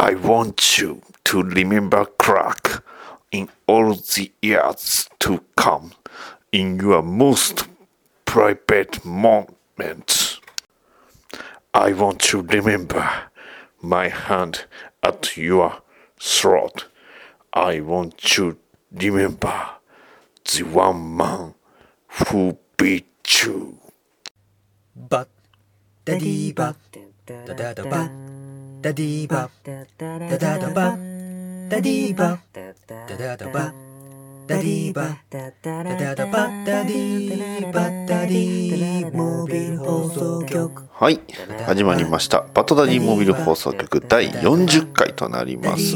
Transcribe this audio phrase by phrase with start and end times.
[0.00, 2.82] I want you to remember crack
[3.30, 5.92] in all the years to come
[6.52, 7.68] in your most
[8.24, 10.40] private moments.
[11.74, 13.06] I want to remember
[13.82, 14.64] my hand
[15.02, 15.82] at your
[16.18, 16.86] throat.
[17.52, 18.56] I want to
[18.90, 19.68] remember
[20.50, 21.54] the one man
[22.08, 23.78] who beat you.
[24.96, 25.28] But,
[26.06, 26.76] daddy, but,
[27.26, 28.39] da da da, da.
[28.82, 30.96] ダディーバダダダバ
[31.68, 32.62] ダディーバダ
[33.14, 33.74] ダダバ
[34.46, 40.82] ダディーバダダダバダディーバダディーモービル放送局。
[40.92, 41.20] はい。
[41.66, 42.46] 始まりました。
[42.54, 45.94] バトダディモビル放送局第40回となります。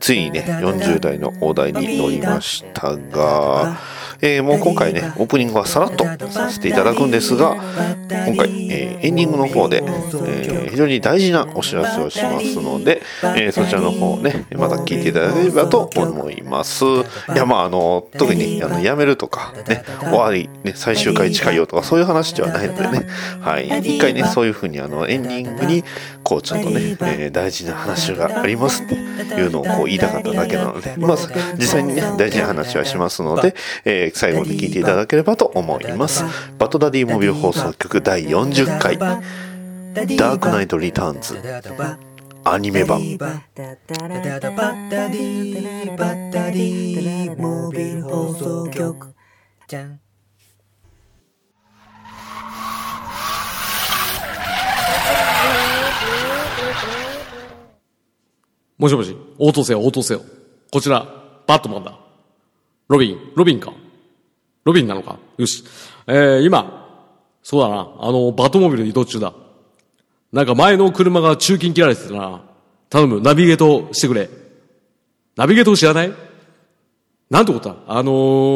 [0.00, 3.76] ついにね、40代の大台に乗りましたが、
[4.20, 16.84] えーもう今回ね、オープニングはさらっとさせていただくんですが、今回、えーエンディングの方で、えー非常に大事なお知らせをしますので、えーそちらの方ね、また聞いていただければと思います。
[16.84, 16.88] い
[17.34, 23.06] や、まあ、あの、特に、あの、やめるとか、ね、終わり、ね、最終回近いよとか、そういう話ではないのでね、
[23.40, 23.68] はい。
[23.80, 25.82] 一回ね、そういうふうに、あの、エンディングに、
[26.22, 31.16] こう、ちょっとね、えー大事な話がありますっていうのをこう言いたかっただけなので、まあ、
[31.56, 36.24] 実際にね、大事な話はしますので、えー最後まで聞いていただければと思います。
[36.58, 41.38] バトダディモビル放送局第40回、ダークナイトリターンズ
[42.44, 43.16] アニメ版。
[43.18, 49.14] ダダダバダディーバダディーモービル放送局
[49.68, 50.00] じゃん
[58.78, 60.20] もしもし、応答せよ、応答せよ。
[60.70, 61.06] こちら、
[61.46, 61.98] バットマンだ。
[62.88, 63.72] ロビン、ロビンか。
[64.66, 65.20] ロビンなのか？
[65.38, 65.62] よし。
[66.08, 69.32] えー、今、そうだな、あの、バトモビル移動中だ。
[70.32, 72.42] なんか前の車が中金切られてたな。
[72.90, 74.28] 頼む、ナビゲートしてくれ。
[75.36, 76.12] ナビゲート知らない？
[77.30, 77.76] なんてことだ？
[77.86, 78.12] あの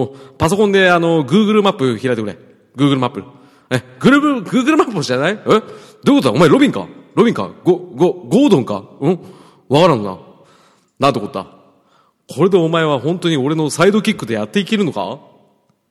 [0.09, 2.37] ー、パソコンであの、Google マップ開いてくれ。
[2.77, 3.23] Google マップ。
[3.71, 5.35] え、Google、Google マップも知らない？
[5.35, 5.37] え？
[5.45, 5.71] どういうこ
[6.05, 6.31] とだ？
[6.33, 6.89] お前ロビンか？
[7.15, 7.53] ロビンか？
[7.63, 8.83] ゴ、ゴ、ゴードンか？
[9.01, 9.21] うん？
[9.69, 10.19] わからんな。
[10.99, 11.47] なんてことだ？
[12.35, 15.30] これでお前は本当に俺のサイドキックでやっていけるのか？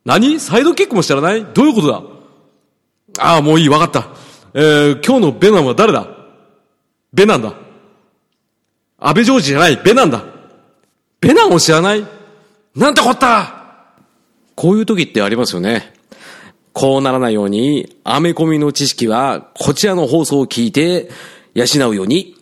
[0.05, 0.39] 何？
[0.39, 1.45] サイドキックも知らない？
[1.45, 2.01] どういうことだ？
[3.19, 4.07] ああ、もういい、わかった。
[4.53, 6.07] えー、今日のベナンは誰だ？
[7.13, 7.53] ベナンだ。
[8.97, 10.23] 安倍ジョージじゃない、ベナンだ。
[11.21, 12.05] ベナンを知らない？
[12.75, 13.55] なんてこった？
[14.55, 15.93] こういう時ってありますよね。
[16.73, 21.09] こうならないように、アメコミの知識は、こちらの放送を聞いて、
[21.53, 22.35] 養うように、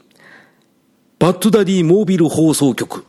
[1.18, 3.06] バッドダディモービル放送局。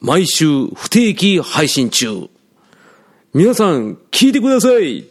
[0.00, 2.28] 毎週不定期配信中。
[3.36, 5.04] 皆さん、聞いてください。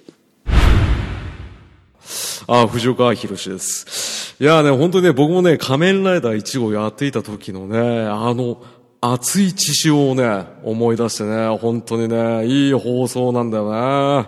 [2.47, 4.35] あ、藤岡弘です。
[4.39, 7.77] いやね、本当にね、僕もね、仮面ライダー1号やっていた時のね、
[8.07, 8.63] あの、
[8.99, 14.27] 熱い血潮をね、思い出してね、本当にね、いい放送なんだよな。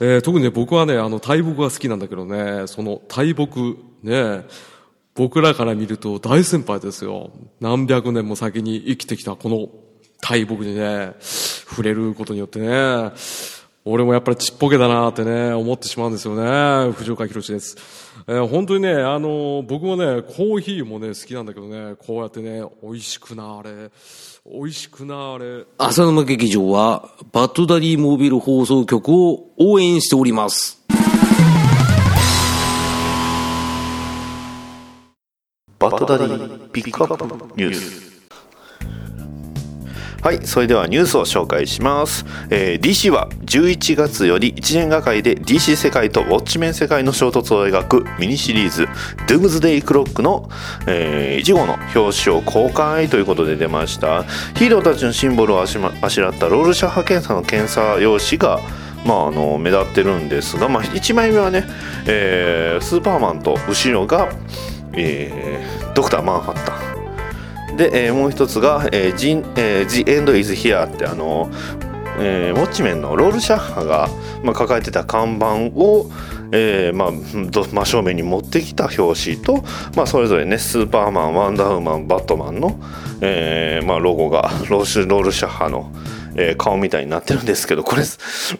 [0.00, 4.44] えー特にね、僕はね、あの、大木が好きなんだけどね、その大木、ね、
[5.14, 7.30] 僕らから見ると大先輩ですよ。
[7.60, 9.68] 何百年も先に生きてきたこの
[10.20, 11.14] 大木にね、
[11.68, 13.12] 触れることによってね、
[13.84, 16.92] 俺もやっぱりちっぽけだなってね、思ってしまうんですよね。
[16.92, 17.76] 藤岡弘です。
[18.26, 23.90] えー本当にね、あの僕もね、コーヒーもね、好きなんだけどね、こうやってね、美味しくなあれ、
[24.44, 25.64] 美味しくなあれ。
[25.78, 30.82] 浅沼劇場は、バッドダディモービル放送局を応援しております。
[35.78, 37.24] バトダディピックアップ
[37.56, 38.15] ニュース
[40.26, 48.88] はいそれではニュースを紹介します、えー DC は11月より1年がかりで DC 世界とウォッチメン世界の衝突を描くミニシリーズ
[49.28, 50.50] 「ドゥームズデイ・クロックの」
[50.88, 54.24] え1号の表紙を公開ということで出ました。
[54.56, 58.58] ヒーローたちのシンボルをあしまあしらったロールシャッハ検査の検査用紙が
[59.04, 61.64] まあ、あの目立ってるんですが、まあ、1枚目はね、
[62.08, 64.28] えースーパーマンと後ろが、
[64.92, 66.95] えードクター・マンハッタン。
[67.76, 71.50] で、えーもう一つが、えージンえー The End is Here ってあの、
[72.18, 74.08] えーウォッチメンのロールシャッハが、
[74.42, 76.10] まあ、抱えてた看板を、
[76.52, 79.64] えーまあ、真正面に持ってきた表紙と、
[79.94, 82.80] まあ、それぞれねスーパーマンワンダーウーマンバットマンの、
[83.20, 85.92] えーまあ、ロゴがローシュロールシャッハの、
[86.36, 88.02] えー顔みたいになってるんですけどこれ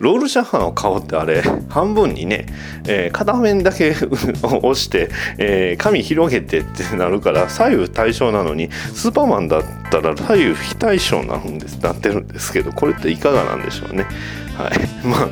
[0.01, 2.47] ロールシャッハの顔ってあれ半分にね、
[2.87, 3.91] えー片面だけ
[4.43, 5.09] 押して、
[5.39, 14.07] えー紙広げてってなるから左右対称なのにスーパーマンだったら左右非対称なんですなってるんですけどこれっていかがなんでしょうね。
[14.57, 14.71] はい、
[15.07, 15.29] まあ、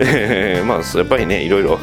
[0.00, 1.78] えーまあやっぱりねいろいろ、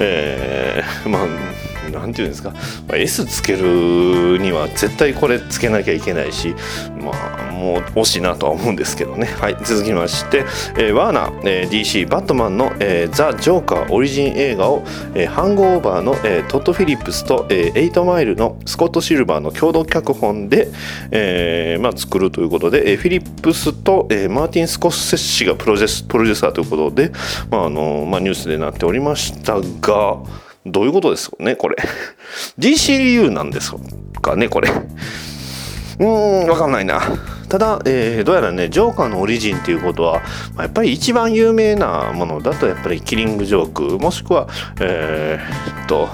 [0.00, 2.50] えーまあなんていうんですか、
[2.88, 6.54] まあ S つけるには絶対これつけなきゃいけないし
[7.00, 9.26] まあもう惜しいなとは思うんですけどね。
[9.26, 10.44] はい続きまして、
[10.76, 14.82] えーワーナー、えー DC バットマンの、えーザ・ジョーカーオリジン映画を、
[15.14, 20.68] えーハングオーバーの、えートッド・フィリップスと、えーエイトマイルのスコット・シルバーの共同脚本で、
[21.10, 27.12] えーまあ、作るということで、えーフィリップスと、えーマーティン・スコッセッシがプロデュースプロデューサーということで、
[27.50, 31.76] まああのまあ、ニュースでなっておりましたがどういうことですかねこれ。
[32.58, 33.72] DCU なんです
[34.22, 34.70] かねこれ。
[34.70, 37.00] うーんわかんないな。
[37.48, 40.22] ただ、えーどうやらねジョーカーのオリジンっていうことは、
[40.54, 44.48] まあやっぱり一番有名なものだとやっぱりキリングジョークもしくは
[44.80, 46.08] えーっと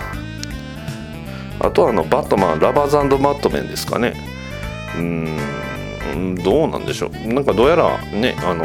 [1.61, 3.05] あとはあのバットマンラバーズバ
[3.35, 4.15] ットメンですかね。
[4.97, 7.33] うーんどうなんでしょう。
[7.33, 8.65] なんかどうやらねあの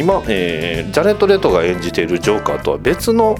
[0.00, 3.36] 今、えージャレット・レトが演じているジョーカーとは別の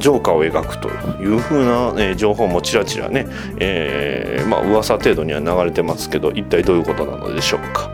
[0.00, 0.88] ジョーカーを描くと
[1.22, 3.26] いうふうな、えー情報もちらちらね、
[3.58, 7.90] えーまあ噂程度には流れてますけど一体どういうことなのでしょうか。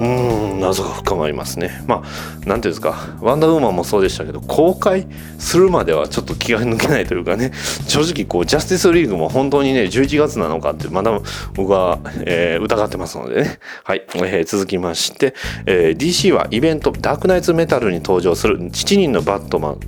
[0.00, 1.82] うん謎が深まりますね。
[1.86, 5.06] まあなんていうんですかワンダーウーマンもそうでしたけど公開
[5.38, 7.52] するまではちょっと気が抜けないというかね
[7.86, 11.20] 正直こうジャスティスリーグも本当にね11月なのかってまだ
[11.54, 13.58] 僕は、えー疑ってますのでね。
[13.84, 15.34] はい、えー続きまして、
[15.66, 19.80] えー DC はイベントダークナイツメタルに登場する7人のバットマン。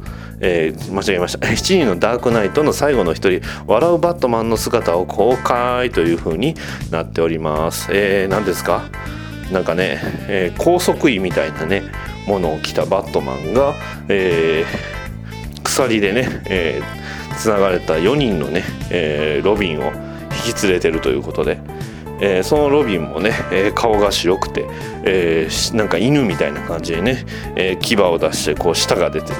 [0.47, 1.39] えー間違えました。
[1.49, 6.55] 7人のダークナイトの最後の一人笑うバットマンの姿を公開という風に
[6.91, 8.83] なっております、えー何ですか？
[9.51, 9.99] なんかね、
[10.29, 11.83] えー高速医みたいなね
[12.27, 13.75] ものを着たバットマンが、
[14.09, 19.93] えー鎖でね、えーつながれた4人のね、えーロビンを
[20.47, 21.59] 引き連れてるということで、
[22.21, 24.67] えーそのロビンもね、えー顔が白くて、
[25.05, 27.25] えーなんか犬みたいな感じでね、
[27.57, 29.37] えー牙を出してこう舌が出てる。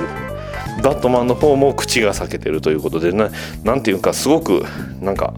[0.83, 3.31] バットマンの方も口が裂けてるということでな
[3.63, 4.65] なんていうかすごく
[5.01, 5.35] なんか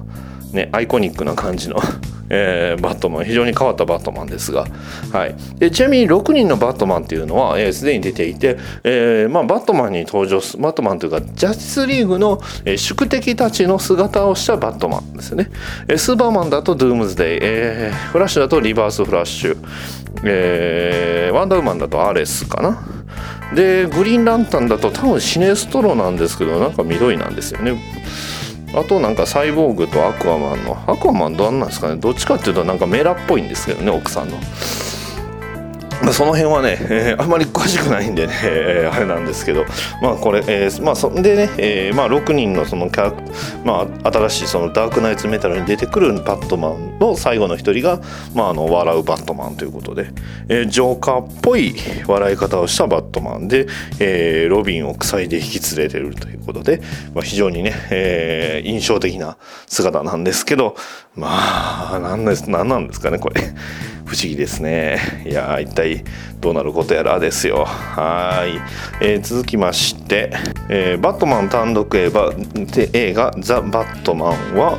[0.52, 1.76] ねアイコニックな感じの、
[2.28, 4.66] えーバットマン非常に変わったバットマンですが、
[5.12, 15.50] はい、でちなみに6人のバットマンっていうのはえー、に出ていて、えーまあ、バットマンに登場するバットマンというかジャスティスリーグの、えー宿敵たちの姿をしたバットマンですね、
[15.88, 19.56] えースーパーマンだとドゥームズデイ、えーフラッシュだとリバースフラッシュ、
[20.24, 22.96] えーワンダーウーマンだとアレスかな。
[23.54, 27.80] でグリーンランタンだと多分シネストロなんですけどなんか緑なんですよね
[28.74, 34.38] あとなんかサイボーグとアクアマンのアクアマンどんなんですかねどっちかっていうとなんかメラっぽいんですけどね奥さんの。
[36.12, 39.64] その辺はね、えーあんまり詳しくないんでね、えーあれなんですけど、
[40.00, 43.12] まあこれ、えーまあそんでね、えーまあ6人のそのキャ
[43.64, 48.00] まあ新しいそのダークナイツメタルに出てくるバットマンの最後の一人が、
[48.34, 50.10] まああの笑うバットマンということで、
[50.48, 51.74] えージョーカーっぽい
[52.06, 53.66] 笑い方をしたバットマンで、
[53.98, 56.80] えーロビンを鎖で引き連れてるということで、
[57.14, 60.76] まあ、非常にね、えー印象的な姿なんですけど、
[61.16, 63.40] まあ、なんです、なんなんですかね、これ。
[64.04, 64.98] 不思議ですね。
[65.26, 66.04] いや、一体
[66.40, 67.64] どうなることやらですよ。
[67.64, 68.60] はい。
[69.00, 70.30] えー続きまして、
[70.68, 72.30] えーバットマン単独映画、
[72.92, 74.78] 映画ザ・バットマンは、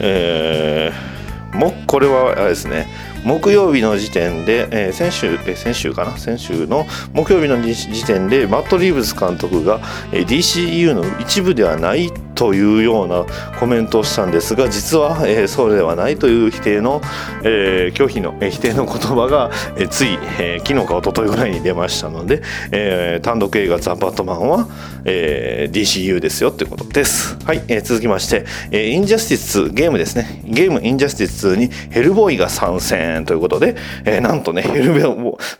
[0.00, 1.18] えー
[1.56, 2.86] もこれはあれですね
[3.24, 6.16] 木曜日の時点で、えー先週、えー先週かな？
[6.16, 9.80] 先週の木曜日の時点でマット・リーブス監督が、
[10.12, 13.24] えー DCU の一部ではないというような
[13.58, 17.00] コメントをしたんですが実は、えーそうではないという否定の、
[17.42, 24.68] えー拒否の、えー否定の言葉が、えーつい、えー昨日か一昨日ぐらいに出ましたので、えー単独映画「ザ・バットマンは」
[25.04, 27.36] えー DCU ですよってことです。
[27.44, 33.74] はい、えー続きまして、えーインジャスティスゲームですねゲームインジャスティス2にヘルボーイが参戦ということで、
[34.04, 35.02] えーなんとねヘルベ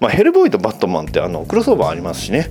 [0.00, 2.50] まあ、ヘルボーイとバットマンってあのクロスオーバーありますしね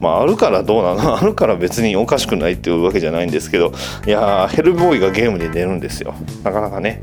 [0.00, 1.16] まあ、あるからどうなの？
[1.18, 3.72] あるから別におかしくないっていうわけじゃないんですけど
[4.06, 6.14] いやーヘルボーイがゲームで出るんですよ。
[6.42, 7.00] なかなかね、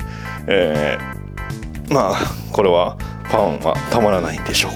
[0.47, 1.21] えー
[1.93, 2.17] まあ
[2.53, 4.71] これはファンはたまらないんでしょう。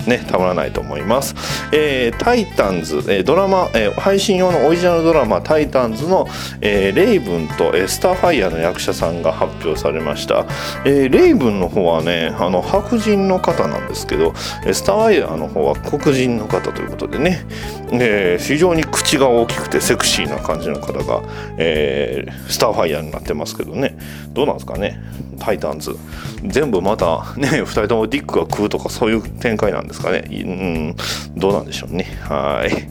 [0.00, 1.34] ねたまらないと思います、
[1.72, 6.26] えータイタンズ、えードラマ、えー配信用のオリジナルドラマ「タイタンズの」
[6.60, 10.46] えーレイブンと、えースターファイヤーの役者さんが発表されました、
[10.84, 17.44] えーレイブンの方はねあの白人の方なんですけどスターファイヤーの方は黒人の方ということでね、
[17.92, 21.22] えー非常に口が大きくてセクシーな感じの方が、
[21.58, 23.96] えースターファイヤーになってますけどね。
[24.32, 25.00] どうなんですかね？
[25.38, 25.96] タイタンズ。
[26.44, 30.24] 全部またね 2人ともディックが食うとかそういう展開なんですかね。
[30.30, 30.96] うん。
[31.36, 32.06] どうなんでしょうね。
[32.22, 32.88] はい。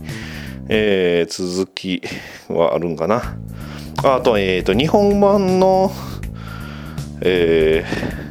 [0.67, 2.01] えー続き
[2.49, 3.37] はあるんかな。
[4.03, 5.91] あと,、えー、と日本版の
[7.21, 8.24] えー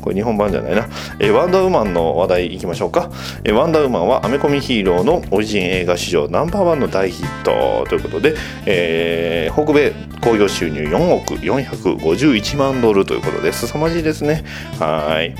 [0.00, 0.88] これ日本版じゃないな、
[1.18, 3.10] えーワンダーウーマンの話題いきましょうか、
[3.44, 8.34] えーワンダーウーマンはアメコミヒーローのオリジン映画史上ナンバーワンの大ヒットということで、
[8.66, 14.44] えー北米興行収入4億451万ドルということで凄まじいですね
[14.78, 15.34] はい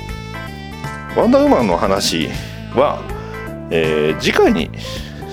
[1.17, 2.27] ワンダーウーマンの話
[2.75, 3.01] は、
[3.69, 4.69] えー次回に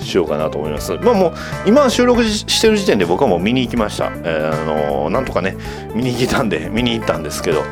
[0.01, 0.93] しようかなと思います。
[0.95, 1.33] まあもう
[1.67, 4.05] 今収録してる時点で僕はもう見に行きました。
[4.05, 5.55] えーあのーなんとかね
[5.93, 7.63] 見に行けたんで見に行ったんですけど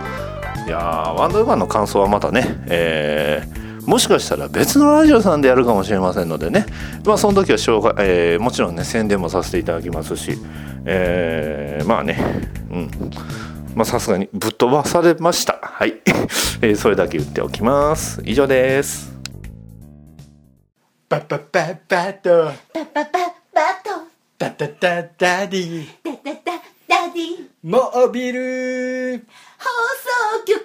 [0.67, 6.65] いやーワンダーウーマンの感想はまたね、えーもしかしたら別のラジオさんでやるかもしれませんのでね、
[7.05, 10.33] まあ、その時は紹介、えーもちろんね宣伝もさせていただきますし、
[10.83, 12.19] えーまあね
[12.69, 12.91] うん。
[13.75, 15.57] まあさすがにぶっ飛ばされました。
[15.62, 16.01] はい、
[16.62, 18.21] えーそれだけ言っておきます。
[18.25, 19.15] 以上です。
[21.07, 23.19] パパパパとパパパ
[23.53, 23.91] バト。
[24.38, 25.88] タタタダディ。
[26.03, 26.41] ダダダ
[26.89, 27.47] ダディ。
[27.63, 29.25] モービル
[29.57, 30.61] 放送局。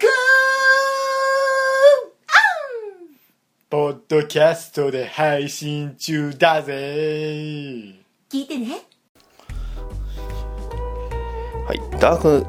[3.70, 6.74] ポッドキャストで配信中だぜ。
[8.30, 8.82] 聞いてね。
[11.66, 12.46] はい、ダーク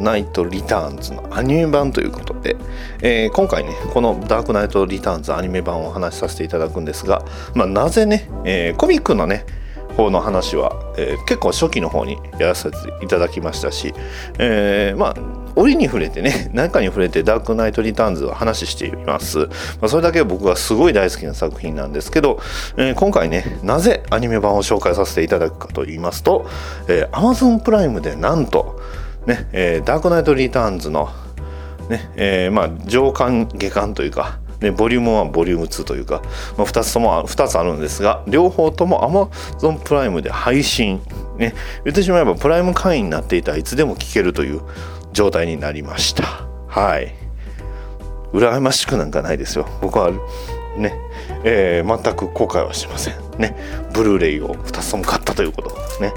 [0.00, 2.56] ナイト・リターンズのアニメ版ということで、
[3.02, 7.24] えー今回ねこのダークナイト・リターンズアニメ版をお話しさせていただくんですが、
[7.54, 9.46] まあ、なぜね、えーコミックのね
[9.94, 13.94] 方の話は、えー結構初期の方にやらせていただきましたし、
[14.38, 15.14] えーまあ
[15.56, 19.46] 折に触れてね 何かに触れてダークナイト・リターンズは話しています、ま
[19.82, 22.40] あ、それだけ僕がすごい大好きな作品なんですけど、
[22.76, 26.46] えー今回ねなぜアニメ版を紹介させていただくかと言いますと、
[26.88, 28.80] えー Amazon プライムでなんと
[29.26, 31.08] ね、えーダークナイト・リターンズの
[31.88, 36.22] ねえーまあ上巻下巻というか、ね、ボリューム1ボリューム2というか、
[36.56, 39.30] まあ、2つとも2つあるんですが両方とも
[39.60, 41.00] Amazon プライムで配信。
[41.36, 41.54] ね。
[41.84, 44.62] 言ってしまえばプライム会員になっていたらいつでも聞けるという
[45.12, 46.24] 状態になりました。
[46.66, 47.14] はい。
[48.32, 49.68] 羨ましくなんかないですよ。
[49.80, 50.10] 僕は
[50.76, 50.94] ね、
[51.44, 53.14] えー全く後悔はしません。
[53.38, 53.56] ね。
[53.92, 55.68] ブルーレイを2つとも買ったということ。
[55.68, 56.12] ですね。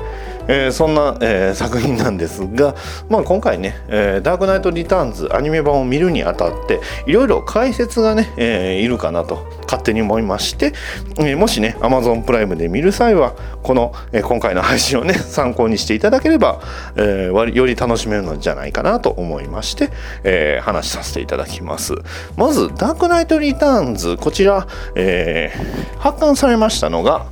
[0.47, 2.75] えーそんな、えー作品なんですが、
[3.09, 10.73] まあ、今回ね、えーダークナイト・リターンズ」アニメ版を見るにあたっていろいろ解説がね、えいるかなと勝手に思いまして、
[11.19, 16.61] えもしね Amazon プライムで見る際はこの、え今回の配信をね参考にしていただければ、
[16.95, 19.89] えより楽しめるのじゃないかなと思いまして、
[20.23, 21.93] え話しさせていただきます。
[22.35, 25.51] まずダークナイト・リターンズこちら、え
[25.99, 27.25] 発刊されましたのが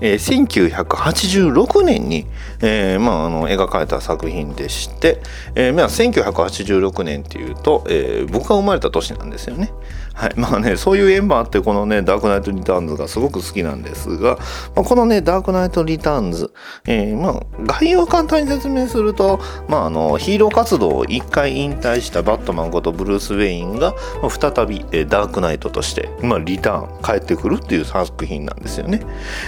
[0.00, 2.26] えー1986年に、
[2.60, 5.20] えーまあ、あの描かれた作品でして、
[5.54, 9.72] えーまあ、1986年っていうと、えー僕が生まれた年なんですよね。
[10.18, 14.36] はいまあね、そういう縁もあってこのね「ダークナイト・リターンズ」がすごく好きなんですが、
[14.74, 16.52] まあ、このね「ダークナイト・リターンズ」
[16.88, 29.02] えーまあ、概要を簡単に説明すると、まあ、あのヒーロー活動を一回引退したバットマンことブルース・ウェインが、まあ再び、えーダークナイトとして、まあ、リターン帰ってくるっていう作品なんですよね。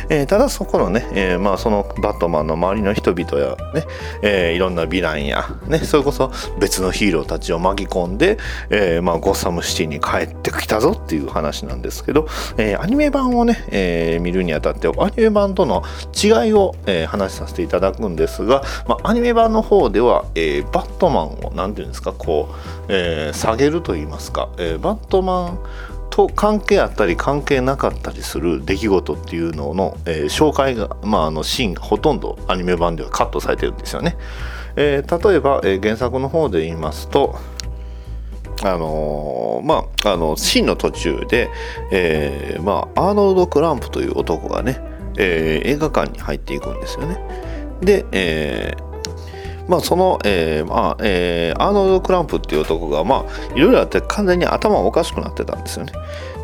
[0.08, 3.84] えーただそこのね、えーまあ、そのバットマンの周りの人々やね、
[4.22, 8.38] えーいろんなヴィランや、ね、それこそ別のヒーローたちを巻き込んで、
[8.70, 12.26] えーまあ、ゴッサムシティに帰ってくるきたぞっていう話なんですけど、
[12.56, 15.82] えーアニメ版をね、えー見るにあたってアニメ版との
[16.14, 25.58] 違いを、えー話させていただくんですが、まあ、アニメ版の方では、えバットマンを何ていうんですかこう、え下げると言いますか、えバットマン
[26.10, 34.16] と関係あったり関係なかったりする出来事っていうのの、えー紹介が、まあ、あのシーンがほとんどアニメ版ではカットされてるんですよね。
[34.76, 37.38] えー例えば、えー原作の方で言いますと
[38.62, 41.50] あのーまああのシーンの途中で、
[41.90, 44.80] えーまあ、アーノルド・クランプという男がね、
[45.18, 47.18] えー映画館に入っていくんですよね。
[47.80, 48.90] で、えー
[49.68, 55.92] まあその、えーまあえーアーノルド・クランプっていう男がまあいろいろあって完全に頭おかしくなってたんですよね。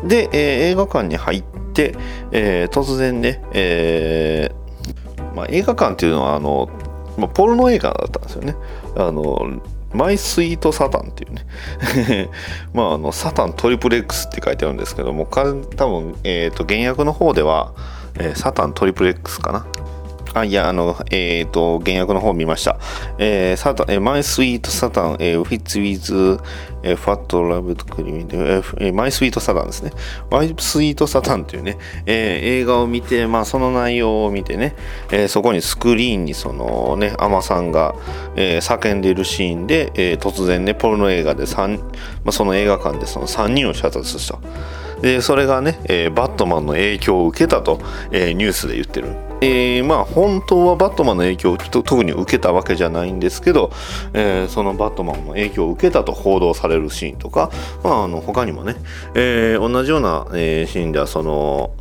[0.03, 1.43] で、えー映画館に入っ
[1.73, 1.95] て、
[2.31, 6.69] えー突然ね、えーまあ、映画館っていうのはあの、
[7.17, 8.55] まあ、ポルノ映画だったんですよね。
[8.95, 9.61] あの
[9.97, 12.29] マイスイートサタンっていうね。
[12.73, 17.73] まああのサタントリプレックスって書いてあるんですけども多分、えー、と原訳の方では、
[18.19, 19.65] えーサタントリプレックスかな。
[20.39, 22.77] あ、いや、あの、えっ、と、原訳の方見ました。
[23.17, 26.39] えー、サタン、えー、マイスイートサタン、えー、フィッツウィズ、
[26.83, 29.91] えー、ファットラブとクリミえーえーマイスイートサタンですね。
[30.29, 34.75] マイスイートサタンっていうね、えー映画を見て、まあ、その内容を見てね、
[35.11, 37.95] えーそこにスクリーンにそのね、アマさんが、
[38.35, 41.89] えー叫んでいるシーンで、えー突然ね、ポルノ映画で3、ま
[42.27, 44.39] あ、その映画館でその3人を射殺した。
[45.01, 47.79] でそれがね、えーバットマンの影響を受けたと、
[48.11, 53.71] えーニュースで言ってるえーまあ本当はバットマンの影響を特に受けたわけじゃないんですけど、
[54.13, 57.51] えーそのバットマンの影響を受けたと報道されるシーンとか、
[57.83, 58.75] まあ、あの他にもね、
[59.15, 61.71] えー同じような、えシーンではその、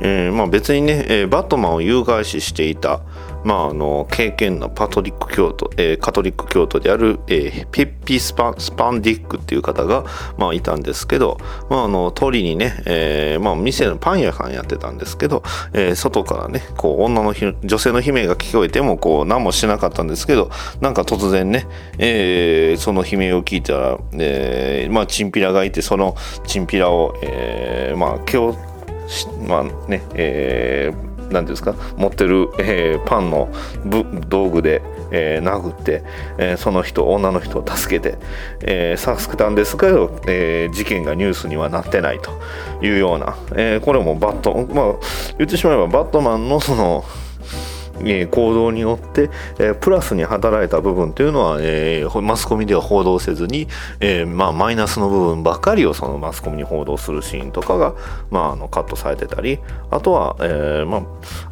[0.00, 3.00] えまあ、別にね、えバットマンを誘拐死していた、
[3.44, 10.04] まあ、あの敬虔なパトリック教徒、えーカトリック教徒である、えーペッピースパン・スパンディックっていう方が、
[10.36, 11.38] まあ、いたんですけど、
[11.70, 21.66] まあ、あの通りにね、えーまあ、店のパン屋さんやってたんですけど、えー外からねこう女の女性の悲鳴が聞こえてもこう何もしなかったんですけどなんか突然ね、
[21.98, 28.56] えーその悲鳴を聞いたら、えーまあ、チンピラがいてそのチンピラを、えーまあ、毛を
[29.08, 33.48] しまあねえー何ですか持ってる、えーパンの
[34.28, 36.02] 道具で、えー殴って、
[36.38, 38.18] えーその人女の人を助けて、
[38.62, 42.30] えー助けたんですけど、えー事件がニュースにはなってないと
[42.84, 44.86] いうような、えーこれもバットまあ
[45.38, 47.04] 言ってしまえばバットマンのその
[48.00, 53.68] え行動によって、えプラスに働いた部分というのは、えマスコミでは報道せずに、
[54.00, 57.94] えまあ、マイナスの部分ばかりをそのマスコミに報道するシーンとかが、
[58.30, 59.58] まあ、あのカットされてたり
[59.90, 61.02] あとは、えまあ、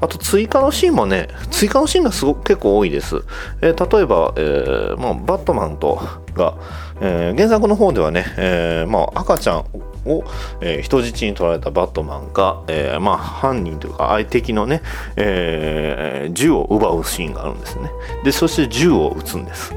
[0.00, 3.22] あと追加のシーンもね追加のシーンがすごく結構多いです、
[3.60, 6.00] え例えば、えまあ、バットマンと
[6.34, 6.56] が、
[7.00, 9.58] え原作の方ではね、えまあ、赤ちゃん
[10.04, 10.24] を、
[10.60, 14.82] えー人質に取られたバットマンが、えーまあ、犯人というか相敵のね、
[15.16, 17.90] えー銃を奪うシーンがあるんですね。
[18.24, 19.72] でそして銃を撃つんです。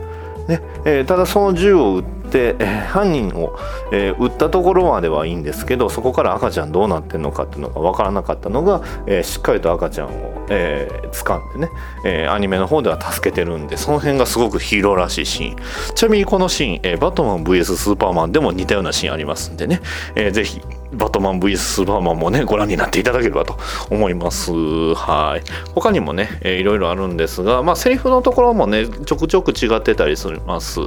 [0.48, 3.56] ねえーただその銃を撃って、えー犯人を、
[3.94, 11.72] えー撃ったところまではいいんですけどそこから赤ちゃんどうなってるのかっていうのが分からなかったのが、えーしっかりと赤ちゃんを、えー掴んでね、
[12.06, 15.56] えーアニメの方では助けてるんでその辺がすごくヒーローらしいシーン。
[15.96, 19.80] ちなみにこのシーン、えーバトマン VS スーパーマンでも似たようなシーンありますんでね、
[20.16, 20.60] えーぜひ
[20.94, 23.58] バットマン VS スーパーマンもねご覧になっていただければと
[23.90, 24.52] 思います
[24.96, 30.80] はい他にもね、えーいろいろあるんですがまあセリフのところもねちょくちょく違ってたりします、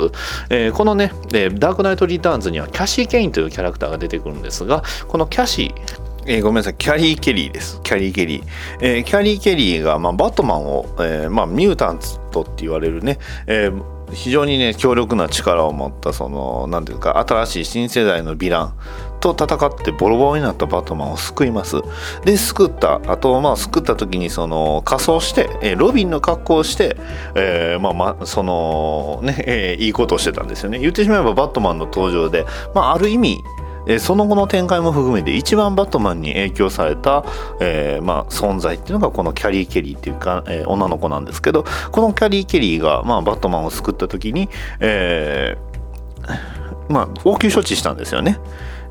[0.51, 7.81] えーこのね、えーダークナイトリターンズにはキャシー・ケインというキャラクターが出てくるんですがこのキャシーえーごめんなさい、キャリー・ケリーです。
[7.85, 8.43] キャリー・ケリー。
[8.81, 12.01] えーキャリー・ケリーが、まあ、バットマンを、えーまあ、ミュータン
[12.33, 18.75] トって言われるね、えー非常にね、強力な力を持った、その、なんていうか、新しい新世代のヴィラン
[19.21, 21.77] と戦ってボロボロになったバットマンを救います。
[22.25, 26.97] で、救った、あと、まあ、救った時に、その、仮装して、えーロビンの格好をして、
[27.35, 30.79] えーまあ、まあ、その、ね、えーいいことをしてたんですよね。
[30.79, 33.41] 言ってしまえば、バットマンの登場で、まあ、ある意味、
[33.89, 37.25] えーその後の展開も含めて一番バットマンに影響された、
[37.61, 44.49] えーまあ、存在っていうのがこのキャリー・ケリーっていうか、えー女の子なんですけどこのキャリー・ケリーが、まあ、バットマンを救った時に、
[44.81, 48.39] えーまあ、応急処置したんですよね。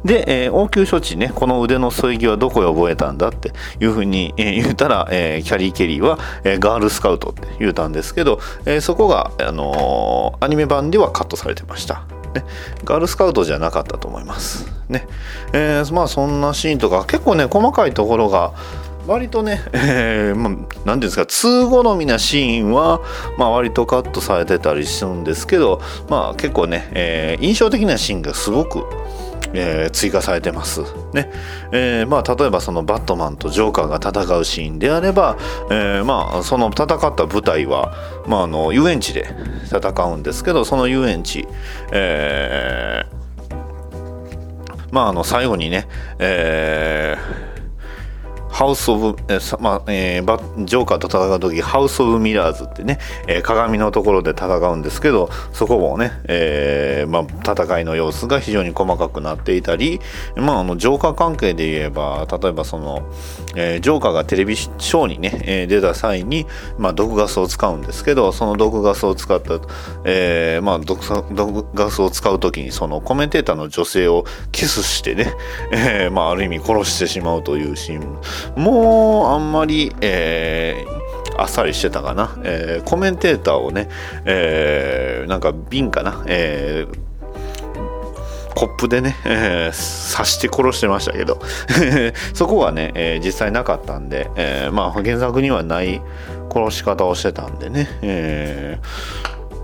[0.05, 12.03] で、えー応急処置ね、この腕の添い木はどこへ覚えたんだっていうふうに、えー言ったら、えーキャリー・ケリーは、えーガールスカウトって言うたんですけど、えーそこが、あのーアニメ版ではカットされてました。
[12.35, 12.43] ね、
[12.83, 14.69] ガールスカウトじゃなかったと思います。
[14.89, 15.07] ね。
[15.53, 18.53] えーまあそんなシーンとか、結構ね、細かいところが、
[19.07, 23.01] 割とね、えーまあ、なんていうんですか、通好みなシーンは、
[23.37, 28.83] まあ割とカットされてたりするんですけど、まあ結構ね、えー印象的なシーンがすごく、
[29.53, 30.81] えー追加されてます。
[31.13, 31.31] ね。
[31.71, 35.37] えーまあ例えばそのバットマンとジョーカーが戦うシーンであれば、
[35.69, 37.93] えーまあその戦った舞台は、
[38.27, 39.27] まああの遊園地で
[39.65, 41.47] 戦うんですけど、その遊園地、
[41.91, 43.15] えー
[44.91, 45.87] まああの最後にね、
[46.17, 47.44] えー
[48.55, 59.99] ハウス・オブ、えーさまえージョーカーと戦う時ハウス・オブ・ミラーズってね、えー鏡のところで戦うんですけどそこもね、えーまあ、戦いの様子が非常に細かくなっていたり、
[60.37, 63.05] まあ、あのジョーカー関係で言えば例えばその、
[63.57, 66.45] えージョーカーがテレビショーにね、えー出た際に、
[66.77, 69.59] まあ、毒ガスを使うんですけどその毒ガスを使った、
[70.05, 75.33] えーまあ、毒毒ガスを使う時にそのコメンテーターの女性をキスしてね、
[75.73, 80.95] えーまあ、ある意味殺してしまうというシーンもうあんまり、えー
[81.37, 83.89] あっさりしてたかな、えーコメンテーターをね、
[84.23, 87.05] えーなんか瓶かな、えー
[88.55, 91.41] コップでね、えー刺して殺してましたけど。
[92.33, 96.01] そこはね、えー実際なかったんで、えーまあ原作にはない
[96.49, 98.79] 殺し方をしてたんでね、え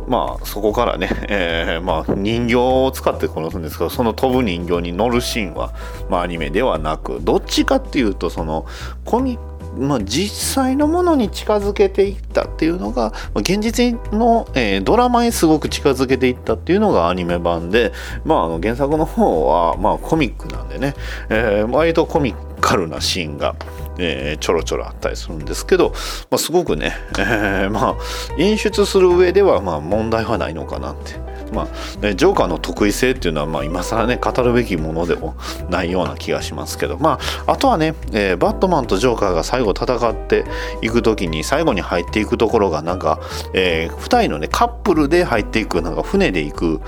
[0.08, 5.74] まあそこからね、 えーまあ人形を使って殺すんですけどその飛ぶ人形に乗るシーンは、
[6.10, 8.66] まあ、アニメではなくどっちかっていうとその
[9.06, 9.38] コミ
[9.78, 17.94] まあ、実際のものに近づけていったっていうのが現実の、えードラマにすごく近づけていったっていうのがアニメ版で、
[18.26, 20.94] まあ、あの原作の方は、まあ、コミックなんでね、
[21.30, 23.56] えー割とコミカルなシーンが、
[23.98, 25.90] えーちょろちょろあったりするんですけど、
[26.30, 27.96] まあ、すごくね、えーまあ
[28.38, 31.32] 演出する上ではまあ問題はないのかなって。
[31.52, 35.36] まあ、ジョーカーの得意性っていうのは、まあ、今更ね語るべきものでも
[35.70, 40.46] ないような気がしますけど、まあ、あとはね、えーバットマンとジョーカーが最後戦って
[40.82, 43.20] いく時に最後に入っていくところがなんか、
[43.54, 46.82] え2人のねカップルで入っていくなんか船で行く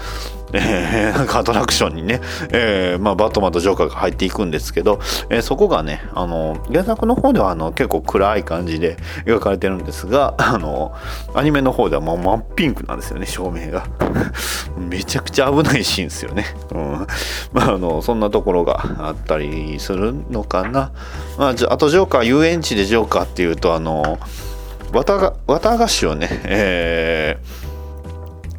[0.54, 10.94] えー なんかアトラクションにね、えーまあ、バットマンとジョーカーが入っていくんですけど、えーそこがねあの原作の方ではあの結構暗い感じで描かれてるんですが あの
[11.34, 13.84] アニメの方ではもう真っピンクなんですよね照明が。
[14.78, 17.08] めちゃくちゃ危ないシーンですよね、うん。
[17.52, 20.92] まあ、あのそんなところがあったりするのかな、
[21.38, 24.20] まあ、あとジョーカー遊園地でジョーカーっていうとあの
[24.92, 27.63] 綿が綿菓子をね、えー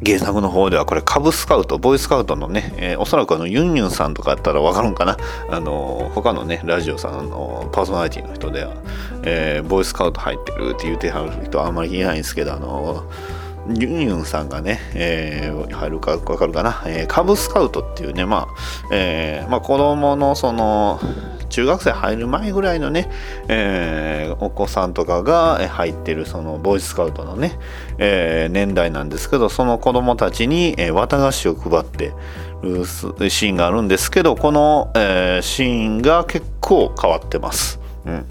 [0.05, 5.17] 原作の方ではこれカブスカウトボーイスカウトのね、えーおそらくあのユンユンさんとかやったら分かるんかな。
[5.49, 8.73] あの他のねラジオさんのパーソナリティの人では、
[9.23, 13.03] えーボーイスカウト入ってるって言うてはる人はあんまりいないんですけどあの
[13.67, 20.99] ユンユンさんがね、えー入るか分かるかな、えーカブスカウトっていうねまあ、えーまあ子供のその
[21.49, 23.09] 中学生入る前ぐらいのね、
[23.47, 27.57] えーお子さんとかが入ってるそのボーイスカウトのね、
[27.97, 32.13] えー年代なんですけどその子供たちに、えー綿菓子を配って
[32.61, 37.79] るシーンがあるんですけどこの、えーシーンが結構変わってます。
[38.05, 38.25] うん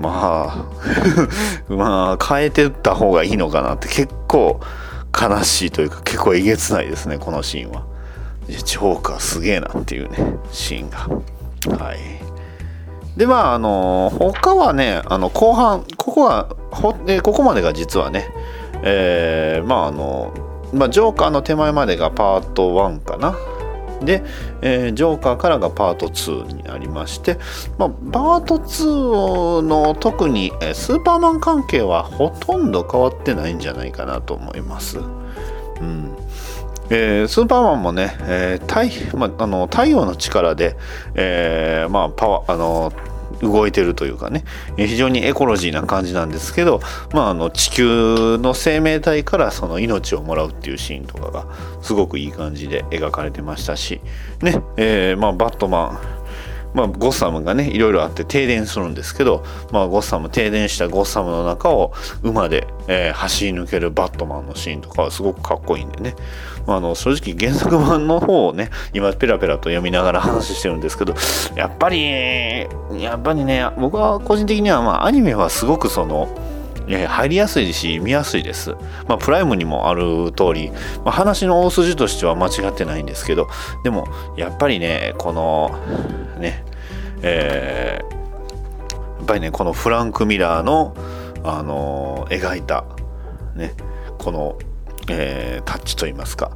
[0.00, 0.66] ま
[1.68, 4.60] あ まあ変えてった方がいいのかなって結構
[5.18, 7.82] 悲しいというか結構えげつないですねこのシーンは。
[8.48, 10.18] ジョーカーすげえなっていうね
[10.50, 11.84] シーンが。
[11.84, 11.98] はい。
[13.16, 18.28] でまああの他はねあの後半ここはほ、えここまでが実はね
[18.82, 20.34] えーまああの
[20.72, 23.36] まあジョーカーの手前までがパート1かな
[24.02, 24.22] で、
[24.62, 27.38] えージョーカーからがパート2になりまして、
[27.78, 34.98] まあ、パート2の特に、えースーパーマン関係はほとんど変わってないんじゃないかなと思います。
[34.98, 35.02] う
[35.82, 36.16] ん
[36.90, 40.76] えースーパーマンもね、えー太まあ、あの太陽の力で、
[41.14, 42.92] えーまあ、パワーあの
[43.42, 44.44] 動いてるというかね。
[44.76, 46.80] 非常にエコロジーな感じなんですけど、
[47.12, 51.46] まあ、あの地球の生命体からその命をもらうっていうシーンとかが
[51.82, 54.00] すごくいい感じで描かれてましたし、
[54.42, 56.24] ねえーまあ、バットマン
[56.74, 61.92] まあ、ゴッサムがねいろいろあって停電するんですけど、まあ、ゴッサム停電したゴッサムの中を
[62.22, 66.16] 馬で、えー走り抜けるバットマンのシーンとかはすごくかっこいいんでね、
[66.66, 71.14] まあ、あの正直原作版の方をね今ペラペラと読みながら話してるんですけど
[71.56, 72.66] やっぱり
[73.00, 76.28] やっぱりね僕は個人的にはまあアニメはすごくその
[76.88, 78.72] え入りやすいし見やすいです。
[79.08, 80.70] まあ、プライムにもある通り、
[81.04, 83.48] まあ、話の大筋としては間違ってないんですけど
[83.84, 85.78] でもやっぱりねこの
[86.38, 86.64] ね
[87.22, 88.14] えー
[89.18, 90.94] やっぱりねこのフランク・ミラーの、
[91.44, 92.84] あのー描いた
[93.54, 93.72] ね
[94.18, 94.58] この、
[95.08, 96.50] えータッチといいますか、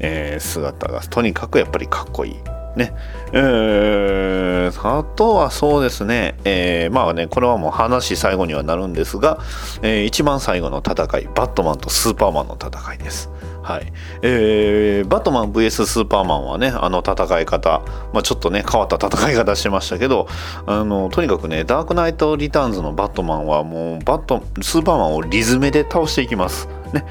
[0.00, 2.34] えー姿がとにかくやっぱりかっこいい。
[2.76, 2.92] ね
[3.32, 9.38] えーあとはそうですね、えーまあねこれはもう話最後にはなるんですが、
[9.82, 13.30] えー一番最後の戦いバットマンとスーパーマンの戦いです。
[13.64, 20.28] はいえーバットマン VS スーパーマンはねあの戦い方、まあ、ちょっとね変わった戦い方しましたけど
[20.66, 26.68] あのとにかくねダークナイト・リターンズのバットマンはもうバットスーパーマンをリズムで倒していきます。
[26.92, 27.04] ね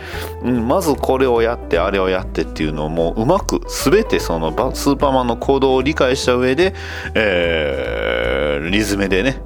[0.43, 6.73] うん、まずこれをやってあれをやってっていうのをもううまく全てそのスーパーマンの行動を理解した上で、
[7.15, 9.41] えーリズムでね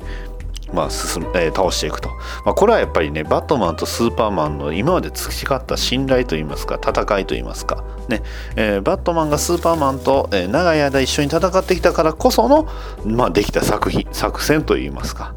[0.77, 2.09] まあ進むえー倒していくと、
[2.45, 8.21] まあ、これはやっぱりねバットマンとスーパーマンの今まで培った信頼といいますか戦いといいますかね、
[8.55, 12.67] えーバットマンがスーパーマンと、えー長い間一緒に戦ってきたからこその、
[13.03, 15.33] まあ、できた作品作戦といいますか、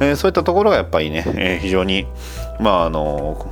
[0.00, 2.06] えーそういったところがやっぱりね、えー非常に
[2.58, 3.46] まああの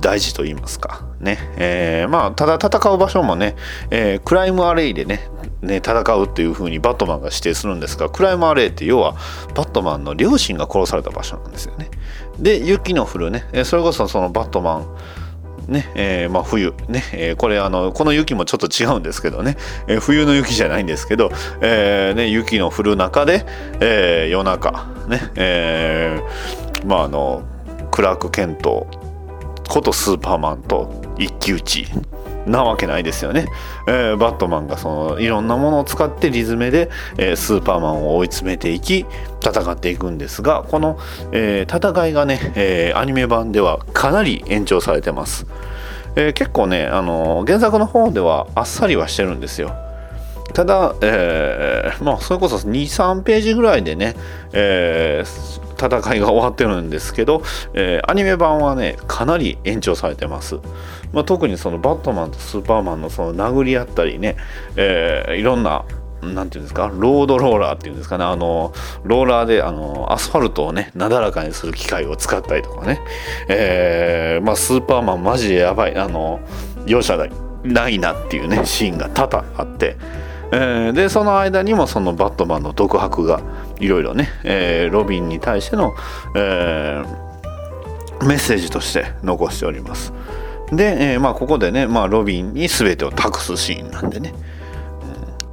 [0.00, 1.04] 大事と言いますか。
[1.20, 3.56] ね、えーまあただ戦う場所もね、
[3.90, 5.28] えークライムアレイでね
[5.62, 9.14] ね戦うっていう風にバットマンが指定するんですがクライムアレイって要は
[9.54, 11.90] バットマンの両親が殺された場所なんですよね。
[12.38, 13.48] で雪の降るね。
[13.52, 14.86] えそれこそそのバットマン
[15.68, 19.56] ねえーまあ、冬ね、えーこれあのこの雪もちょっと違うんですけどね、
[19.88, 23.44] えー冬の雪じゃないんですけど、えーね、雪の降る中で、
[23.80, 27.42] えー夜中ね、えーまああの
[27.90, 28.86] クラーク・ケント
[29.68, 31.86] ことスーパーマンと一騎打ち
[32.46, 33.46] なわけないですよね、
[33.88, 39.04] えーバットマンがそのいろんなものを使ってリズムで、えースーパーマンを追い詰めていき
[39.42, 40.98] 戦っていくんですがこの、
[41.32, 45.46] えー戦いがね、えアニメ版ではかなり延長されてます、
[46.14, 49.74] え結構ね、あの原作の方ではあっさりはしてるんですよ。
[50.54, 54.14] ただ、えまあ、それこそ23ページぐらいでね、
[54.52, 57.42] えー戦いが終わってるんですけど、
[57.74, 60.56] えーアニメ版はねかなり延長されてます、
[61.12, 64.36] まあ、特にそのバットマンとスーパーマンのその殴り合ったりね、
[64.76, 65.84] えーいろんな
[66.22, 68.72] なんていうんですかロードローラーっていうんですかねあの
[69.04, 73.00] ローラーであのアスファルトをねなだらかにする機械を使ったりとかね、
[73.48, 75.96] えーまあ、スーパーマンマジでやばい。
[75.96, 76.40] あの
[76.86, 77.30] 容赦ない
[77.64, 79.96] ないなっていうねシーンが多々あって、
[80.52, 83.40] えーでその間にもそのバットマンの独白が
[83.80, 85.94] いろいろね、えーロビンに対しての、
[86.34, 87.26] えー
[88.24, 90.12] メッセージとして残しております。
[90.72, 94.34] で、えまあ、ここでね、まあ、ロビンに全てを託すシーンなんでね。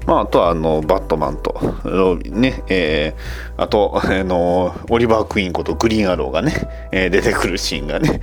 [0.05, 8.21] まあ、あとはあのバットマンとロビンね、えーあと、あのオリバー・クイーンことグリーンアローがね、えー出てくるシーンがね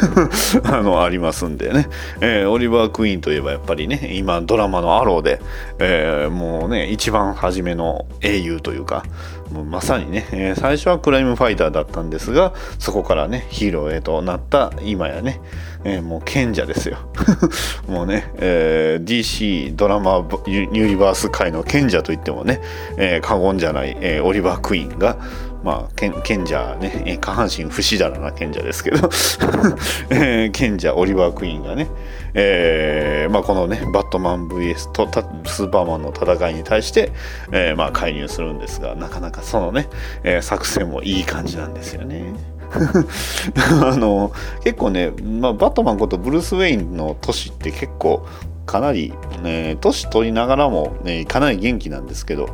[0.64, 1.88] あのありますんでね、
[2.20, 5.40] えーオリバー・クイーンといえばやっぱりね今ドラマの「アローで」
[5.78, 9.04] えーもうね一番初めの英雄というか
[9.52, 15.40] もうまさにね、え最初はクライムファイターだったんですがそこからねヒーローへとなった今やね、
[15.84, 16.98] えーもう賢者ですよ
[17.88, 22.60] もうね、えー DC ドラマユユニバース界の賢者といってもね、
[22.96, 25.16] えー過言じゃない、えーオリバー・クイーンが
[25.62, 29.08] まあ、賢者ね、下半身不死だらな賢者ですけど、
[30.10, 31.86] えー賢者オリバー・クイーンがね、
[32.34, 35.08] えーまあ、このねバットマン VS と
[35.46, 37.12] スーパーマンの戦いに対して、
[37.52, 39.88] えーまあ、介入するんですがなかなかそのね、
[40.24, 42.24] えー作戦もいい感じなんですよね。
[43.84, 44.32] あの
[44.64, 48.24] 結構ね、まあ、バットマンことブルース・ウェインの都市って結構
[48.66, 52.48] かなり、ね、年取りながらも、ね、かなり元気なんですけど、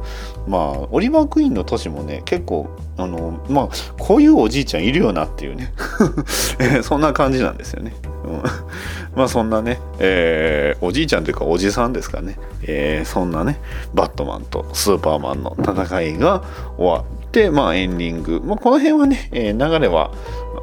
[0.46, 5.72] まあ、オリバー・クイーンの都市もね結構あの、まあ、こういうおじいちゃんいるよなっていうね。
[6.82, 7.94] そんな感じなんですよね。
[8.24, 8.42] うん。
[9.14, 13.58] まあそんなね、えーおじいちゃんというかおじさんですかね、えーそんなね
[13.94, 16.42] バットマンとスーパーマンの戦いが
[16.76, 17.04] 終わ、
[17.52, 20.10] まあ、エンディング、まあ、この辺はね、えー流れは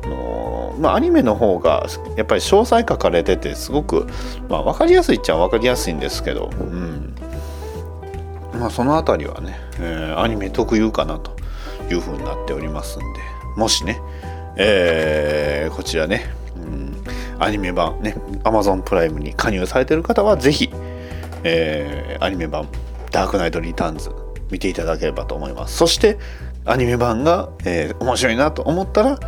[0.04, 1.86] あのーまあ、アニメの方が
[2.18, 4.08] やっぱり詳細書かれててすごく、
[4.50, 7.16] まあ、分かりやすいっちゃ分かりやすいんですけど、うん。
[8.60, 11.36] まあ、その辺りはね、えーアニメ特有かなと
[11.90, 13.06] いうふうになっておりますんで。
[13.56, 14.02] もしね、
[14.58, 16.26] えーこちらね、
[16.56, 16.96] うん、
[17.40, 20.70] アニメ版ね Amazon プライムに加入されている方はぜひ、
[21.44, 22.68] えーアニメ版
[23.12, 24.10] 「ダークナイト・リターンズ」
[24.52, 25.76] 見ていただければと思います。
[25.78, 26.18] そして
[26.66, 29.20] アニメ版が、えー面白いなと思ったら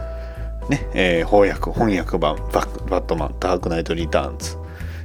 [0.70, 4.58] ね、えー翻訳翻訳版バッバットマンダークナイトリターンズ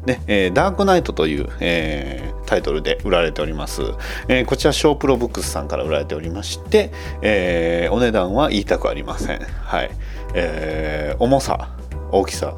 [0.06, 3.82] ねえーダークナイトという、えータイトルで売られております、
[4.28, 6.90] えーこちらショープロブックスさんから売られておりまして、
[7.22, 9.40] えーお値段は言いたくありません。
[9.40, 9.90] はい、
[10.34, 11.70] えー重さ
[12.10, 12.56] 大きさ、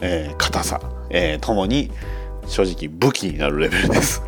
[0.00, 1.90] えー硬さ、えーともに
[2.46, 4.22] 正直武器になるレベルです。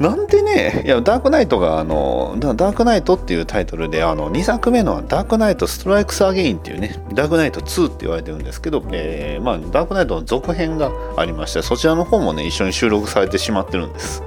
[0.00, 14.22] なんでね、いや、ダークナイトが、あの、ダークナイトっていうタイトルで、あの、2作目のはダークナイトストライクスアゲインっていうね、ダークナイト2って言われてるんですけど、えーまあ、ダークナイトの続編がありまして、そちらの方もね、一緒に収録されてしまってるんです。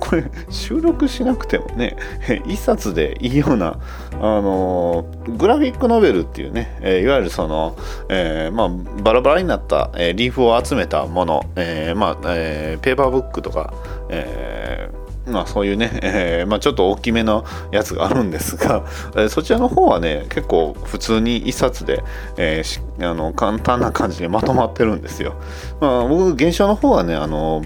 [0.00, 1.96] これ、収録しなくてもね、
[2.48, 3.78] 一冊でいいような、
[4.14, 5.04] あの
[5.36, 7.76] グラフィックノベルっていうね、えーいわゆるその、
[8.08, 8.70] えーまあ、
[9.02, 13.72] バラバラになった、えーリーフを集めたもの、えまあえペーパーブックとか、
[14.08, 15.01] えー
[15.32, 18.84] まあそういうね、 えーまあ、ちょっと大きめのやつがあるんですが、
[19.16, 22.02] えーそちらの方はね結構普通に1冊で、
[22.36, 25.34] えーあの簡単な感じでまとまってるんですよ。
[25.80, 27.62] まあ、僕現象の方はねあの、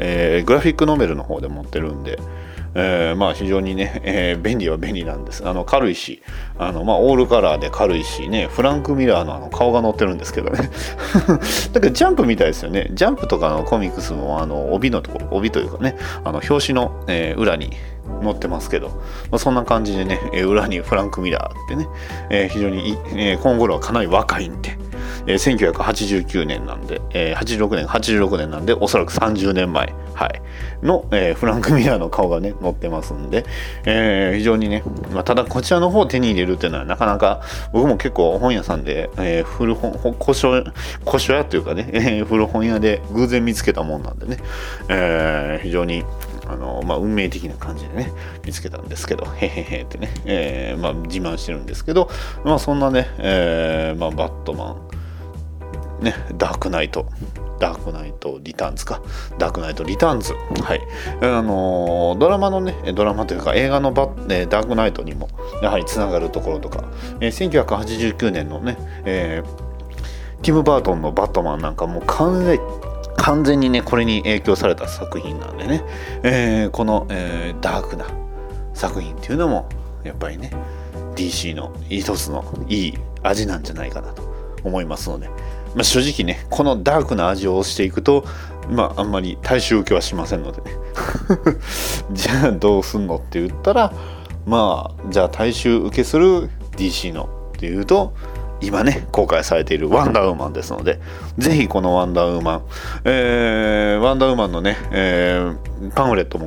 [0.00, 2.18] えグラフィックノベルの方で持ってるんで、
[2.74, 5.46] えーまあ非常にね、 えー便利は便利なんです。
[5.46, 6.22] あの軽いし
[6.58, 10.70] あの、まあ、オールカラーで軽いしねフランク・ミラーのあの顔が載ってるんですけどね。
[11.72, 12.88] だからジャンプみたいですよね。
[12.92, 17.72] ジャンプとかのコミックスもあの帯のところ帯というかねあの表紙の、えー裏に
[18.22, 18.94] 載ってますけど、ま
[19.36, 21.86] あ、そんな感じでね、えー裏にフランク・ミラーってね、
[22.30, 24.76] えー非常に、えーこの頃はかなり若いんで、
[25.26, 30.42] えー1989年なんで、えー86年86年なんでおそらく30年前、はい、
[30.84, 33.44] の、えーフランク・ミラーの顔がね載ってますんで、
[33.84, 34.82] えー非常にね、
[35.12, 40.52] まあ、ただこちらの方を手に入れるっていうのはなかなか僕も結構本屋さんで、えー古本古書
[41.06, 44.38] 古書屋というかね、えー古本屋で偶然見つけたもんなんでね、
[44.88, 46.04] えー非常に
[46.48, 48.12] あのまあ、運命的な感じでね
[48.44, 52.10] 見つけたんですけどへへへってね、えーまあ、自慢してるんですけど、
[52.44, 55.01] まあ、そんなね、えーまあ、バットマン
[56.02, 57.06] ね、ダークナイト、
[57.58, 59.00] ダークナイトリターンズか、
[59.38, 60.80] ダークナイトリターンズ、はい、
[61.22, 65.28] あのードラマのね、ドラマというか映画のバえーダークナイトにも
[65.62, 66.84] やはりつながるところとか、
[67.20, 69.72] えー1989年のね、えー
[70.42, 72.58] ティム・バートンのバットマンなんかもう完全
[73.16, 75.84] 完全にねこれに影響された作品なんでね、
[76.24, 78.06] えーこの、えーダークな
[78.74, 79.68] 作品っていうのも
[80.02, 80.50] やっぱりね
[81.14, 84.22] DC の一つのいい味なんじゃないかなと
[84.64, 85.28] 思いますので、
[85.74, 88.24] まあ、正直ねこのダークな味をしていくと
[88.68, 90.76] まああんまり大衆受けはしませんのでね。
[92.12, 93.92] じゃあどうすんのって言ったら
[94.46, 98.14] まあじゃあ大衆受けする DC のっていうと
[98.60, 101.00] 今ね公開されているワンダーウーマンですので
[101.38, 102.62] ぜひこのワンダーウーマン、
[103.04, 106.46] えーワンダーウーマンのね、えーパンフレットも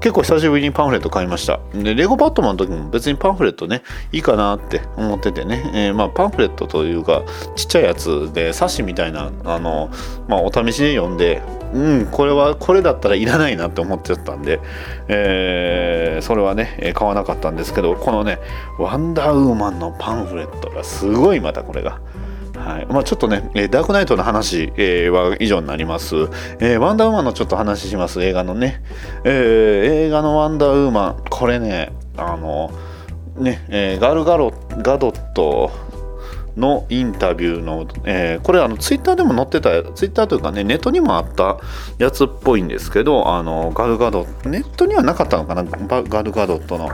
[0.00, 7.22] 結構久しぶりにパンフレット買いましたでレゴバットマンの時も別にパンフレットねいいかなって思っててね、えーまあ、パンフレットというか
[7.56, 9.90] ちっちゃいやつで冊子みたいなあの、
[10.28, 14.60] まあ、お試しで読んでうんこれはこれだったらいらないなって思ってたんで、
[15.08, 18.38] えーそれはね買わなかったんですけどこのね
[18.78, 22.00] ワンダーウーマンのパンフレットがすごいまたこれが。
[22.56, 26.14] はいまあ、ちょっとね、えダークナイトの話、えーは以上になります、
[26.60, 28.82] えーワンダーウーマンのちょっと話します、映画のね。
[29.24, 32.70] えー映画のワンダーウーマン、これね、あの、
[33.36, 35.72] ね、えガルガロガドット
[36.56, 41.58] のインタビューの、えーこれあのツイッターでも載ってたツイッターというかねネットにもあった
[41.98, 45.64] やつっぽいんですけどあのガルガドネットにはなかったのかな？
[45.64, 46.88] ガルガドットの。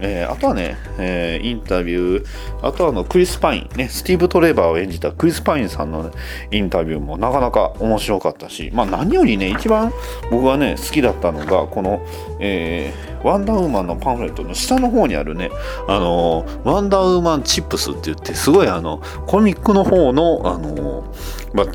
[0.00, 2.26] えーあとはね、えーインタビュー、
[2.62, 6.10] あとはあのクリス・パイン、ね、スティーブ・トレーバーを演じたクリス・パインさんの、ね、
[6.50, 9.92] インタビューもなかなか面白かったし、まあ、何よりね、一番
[10.30, 12.04] 僕がね、好きだったのが、この、
[12.38, 15.50] えーワンダーウーマンのパンフレットの下の方にあるね、
[15.88, 21.04] あのワンダーウーマンチップスって言って、すごいあの、コミックの方の、あの
[21.52, 21.66] まあ、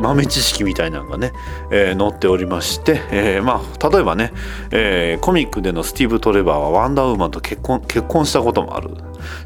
[0.00, 1.32] 豆知識みたいなのがね、
[1.70, 4.32] えー載っておりまして、えーまあ、例えばね、
[4.70, 8.90] えーコミックでのスティーブ・トレバーはワンダーウーマンと結婚結婚したこともある。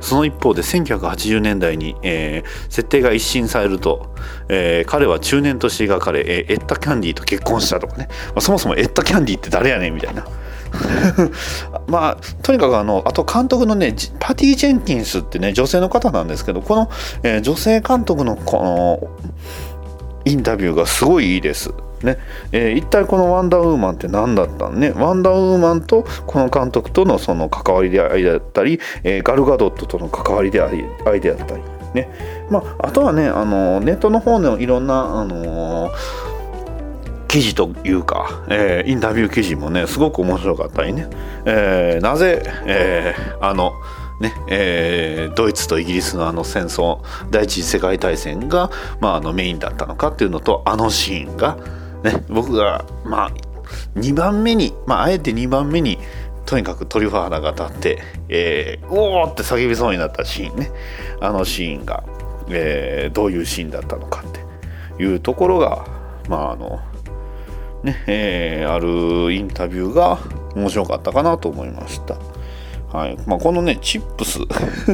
[0.01, 4.15] その一方で1980年代に、えー設定が一新されると、
[4.49, 10.27] えー彼は中年として描かれ、えーエッタ・キャンディーと結婚したとかね、まあそもそもエッタ・キャンディーって誰やねんみたいな。
[11.89, 16.91] まあとにかくあのあと監督のねパティ・ジェンキンスってね女性の方なんですけどこの、
[17.23, 19.09] えー女性監督のこの
[20.25, 21.71] インタビューがすごいいいです。
[22.03, 22.19] ね。
[22.53, 24.93] えー一体このワンダーウーマンって何だったんね。
[24.95, 31.63] ワンダーウーマンとこの監督とのその関わりでありだったり、えーガルガドットとの関わりでありありであったり。
[31.95, 32.09] ね。
[32.51, 35.91] まああとはねあのネットの方のいろんなあの
[37.31, 41.09] 記事というか、えーインタビュー記事もねすごく面白かったりね、
[41.47, 43.75] えーなぜ、えーあの
[44.21, 46.99] ねえードイツとイギリスのあの戦争
[47.31, 51.57] 第一次世界大戦が、まあ、あのメインだったのかっていうのとあのシーンが、
[52.03, 53.31] ね、僕が、まあ、
[53.95, 55.99] 2番目に、まあ、あえて2番目に
[56.47, 60.73] とにかくトリファーラが立って、えー、おーって叫びそうになったシーンね。
[61.21, 62.03] あのシーンが、
[62.49, 65.87] えーどういうシーンだったのかっていうところが
[66.29, 66.81] まああの
[67.83, 70.19] ねえーあるインタビューが
[70.55, 72.17] 面白かったかなと思いました。
[72.97, 73.17] はい。
[73.27, 74.41] まあ、このねチップス。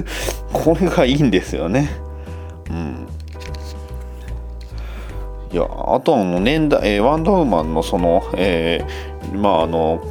[0.53, 1.89] これがいいんですよね。
[2.71, 3.07] うん。
[5.53, 10.03] いやあとあの年代、えーワンダーウーマンのその、えーまああの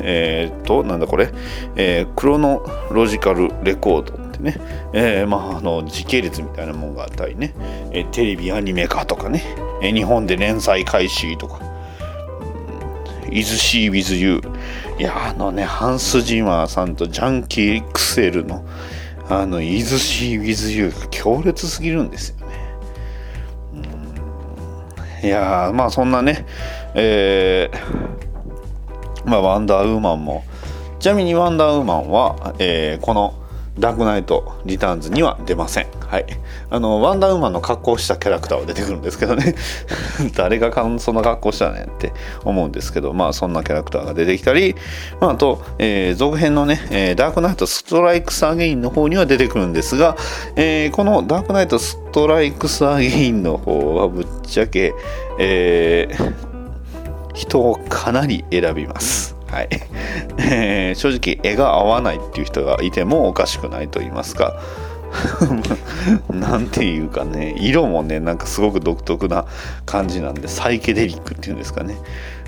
[0.00, 1.30] えーっとなんだこれ、
[1.76, 4.56] えークロノロジカルレコードってね、
[4.92, 7.54] えーまああの時系列みたいなものがあったりね、
[7.92, 9.42] えーテレビアニメ化とかね、
[9.82, 11.60] えー日本で連載開始とか
[13.30, 14.50] 「イズシー・ウィズ・ユー」
[14.98, 22.58] いやあのねハンス・ジマーさんとジャンキー・ XLの「あの Is She With You」が強烈すぎるんですよね。
[25.22, 26.46] いやーまあそんなね
[26.94, 30.44] えーまあワンダーウーマンも
[31.00, 33.34] ちなみにワンダーウーマンは、えーこの
[33.78, 35.86] ダークナイトリターンズには出ません。
[36.00, 36.26] はい。
[36.70, 39.54] あの、ワンダーウーマンの格好したキャラクターは出てくるんですけどね。
[40.34, 42.12] 誰がかんそんな格好したねって
[42.44, 44.74] 思うんですけど、まあそんなキャラクターが出てきたり、
[45.20, 50.16] まああと、えー続編のね、えーダークナイトストライクスアゲインの方には出てくるんですが、
[50.56, 54.94] えーこのダークナイトストライクスアゲインの方はぶっちゃけ、
[55.38, 56.48] えー
[57.34, 59.37] 人をかなり選びます。
[59.50, 59.68] はい。
[60.38, 64.54] えー正直絵が合わないっていう人がいてもおかしくないと言いますか。
[66.30, 69.46] なんていうかね、色もね、なんかすごく独特な
[69.86, 71.96] 感じなんで、サイケデリックっていうんですかね。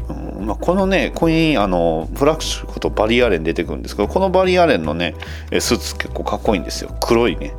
[0.09, 5.15] うんまあ、このね、ここにあのフラッシュことバリー・アレン出てくるんですけど、このバリー・アレンのね、
[5.59, 6.95] スーツ結構かっこいいんですよ。
[7.01, 7.53] 黒いね。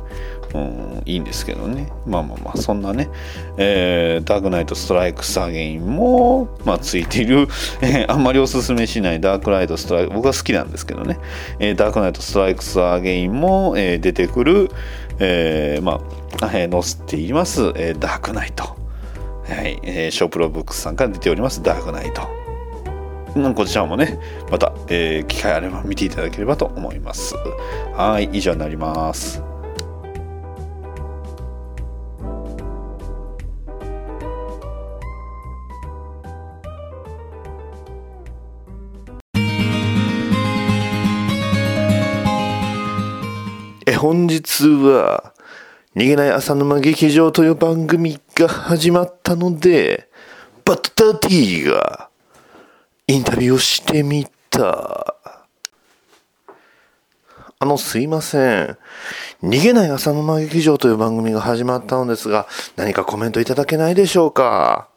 [0.54, 1.88] うん、いいんですけどね。
[2.06, 3.08] まあまあまあ、そんなね、
[3.56, 7.48] えーダークナイトストライクスアゲインも、まあ、ついている、
[7.80, 11.18] えーあんまりおすすめしないダークナイトストライク、僕は好きなんですけどね、
[11.58, 14.70] えーダークナイトストライクスアゲインも、えー出てくる、
[15.20, 16.00] えーま
[16.42, 18.64] あ、えー載せています、えーダークナイト。
[19.44, 21.62] はい、えーショープロブックスさんから出ております。
[21.62, 22.22] ダークナイト。
[23.54, 24.18] こちらもね
[24.50, 27.34] また、えー機会あれば見ていただければと思います。
[27.96, 28.28] はい。
[28.32, 29.42] 以上になります。
[44.02, 45.32] 本日は
[45.94, 50.08] 「逃げない浅沼劇場」という番組が始まったので
[50.64, 52.08] バッドダディが
[53.06, 55.14] インタビューをしてみた。
[57.60, 58.76] あのすいません。
[59.40, 64.88] 逃げない浅沼劇場という番組が始まったのですが何かコメントいただけないでしょうか？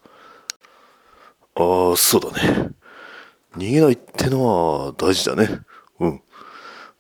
[1.54, 2.72] ああそうだね。
[3.56, 5.60] 逃げないってのは大事だね。
[6.00, 6.22] うん。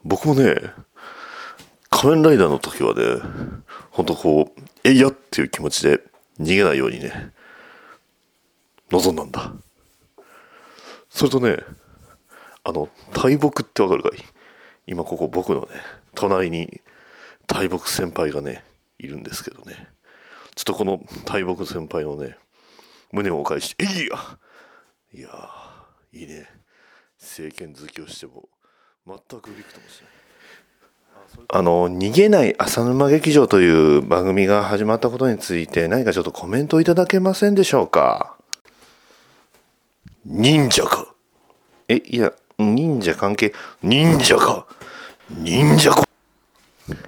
[0.03, 0.53] 僕もね
[1.97, 3.03] 仮面ライダーの時はね、
[3.89, 6.01] ほんとこう、えいやっていう気持ちで
[6.41, 7.31] 逃げないようにね、
[8.91, 9.53] 望んだんだ。
[11.09, 11.57] それとね、
[12.65, 14.19] あの、大木ってわかるかい？
[14.87, 15.67] 今ここ僕のね、
[16.13, 16.81] 隣に
[17.47, 18.65] 大木先輩がね、
[18.99, 19.87] いるんですけどね。
[20.55, 22.37] ちょっとこの大木先輩のね、
[23.13, 24.39] 胸をお返して、えいや
[25.13, 26.49] いやー、いいね。
[27.21, 28.49] 政権好きをしても、
[29.07, 30.24] 全くびくともしない。
[31.47, 38.35] あの逃げない浅沼劇場という番組が始まったことについて何かちょっとコメントいただけませんでしょうか？
[40.25, 41.13] 忍者か。
[41.87, 43.53] えいや忍者関係？
[43.83, 44.65] 忍者か。
[45.29, 46.03] 忍者か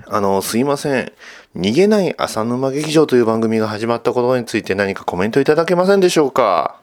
[0.07, 1.11] あのすいません。
[1.55, 6.79] 逃げない浅沼劇場という番組が始まったことについて何かコメントいただけませんでしょうか？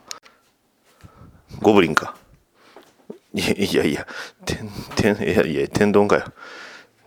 [1.62, 2.16] ゴブリンか。
[3.32, 4.06] いやいやいや。
[4.44, 6.24] 天天いやいや天丼かよ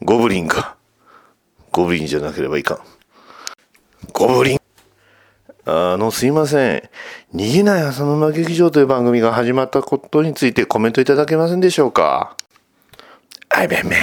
[0.04, 0.76] ゴブリンか。
[1.72, 2.80] ゴブリンじゃなければいかん。
[4.14, 4.60] ゴブリン
[5.66, 6.90] あの、すいません。
[7.36, 12.38] 逃げない浅沼劇場という番組が始まったことについてコメントいただけませんでしょうか？
[13.50, 14.00] はい、べんべん。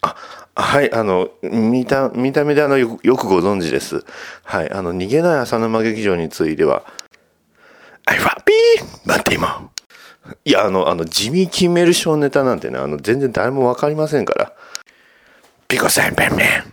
[0.00, 0.16] あ、
[0.54, 4.04] はい、あの、見た、見た目であの、よくご存知です。
[4.44, 6.84] はい、あの、逃げない浅沼劇場については、
[8.06, 9.68] はい、ファッピー待って今。
[10.44, 14.51] いや、あの、あの、ジミー・キンメルショーネタなんてね、あの、全然誰もわかりませんから。
[15.72, 16.64] ピコさんペンペン。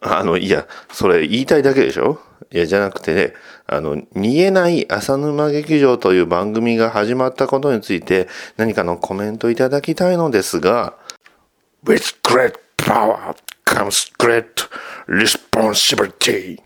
[0.00, 2.20] あの、いや、それ言いたいだけでしょ？
[2.52, 3.34] いや、じゃなくてね、
[3.66, 10.94] あの、逃げない浅沼劇場という番組が始まったことについて何かのコメントいただきたいのですが、
[11.84, 13.34] With great power
[13.66, 14.44] comes great
[15.08, 16.60] responsibility.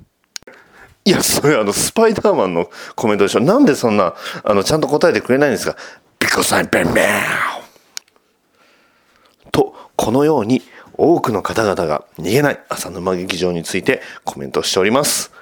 [1.07, 3.41] いや、それあの、スパイダーマンのコメントでしょ？
[3.41, 5.75] なんでそんな、あの、ちゃんと答えてくれないんですか
[6.21, 7.23] ？Because I'm Batman!
[9.51, 10.63] と、このように
[10.99, 15.33] 多くの方々が逃げない浅沼劇場についてコメントしております。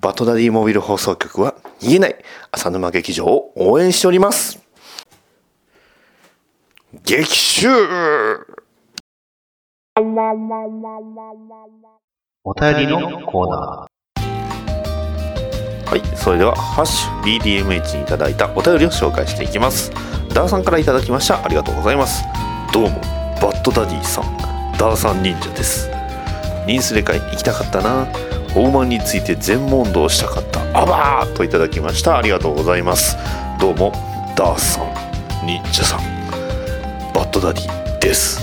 [0.00, 2.16] バトダディモビル放送局は逃げない
[2.52, 4.62] 浅沼劇場を応援しております。
[7.04, 7.68] 激臭
[12.44, 13.86] お便りのコーナ
[15.86, 19.90] はい、それでは、ハッシュ BDMH にいただいたお便りを紹介していきます。
[20.32, 21.44] ダーさんからいただきました。
[21.44, 22.24] ありがとうございます。
[22.72, 23.00] どうも、
[23.42, 25.90] バッドダディさん、ダーさん忍者です。
[26.66, 28.06] ニンスレ会行きたかったな。
[28.54, 30.60] ホーマンについて全問答したかった。
[30.78, 32.18] あばーといただきました。
[32.18, 33.16] ありがとうございます。
[33.58, 33.92] どうも、
[34.36, 36.00] ダーさん、忍者さん、
[37.14, 38.40] バッドダディです。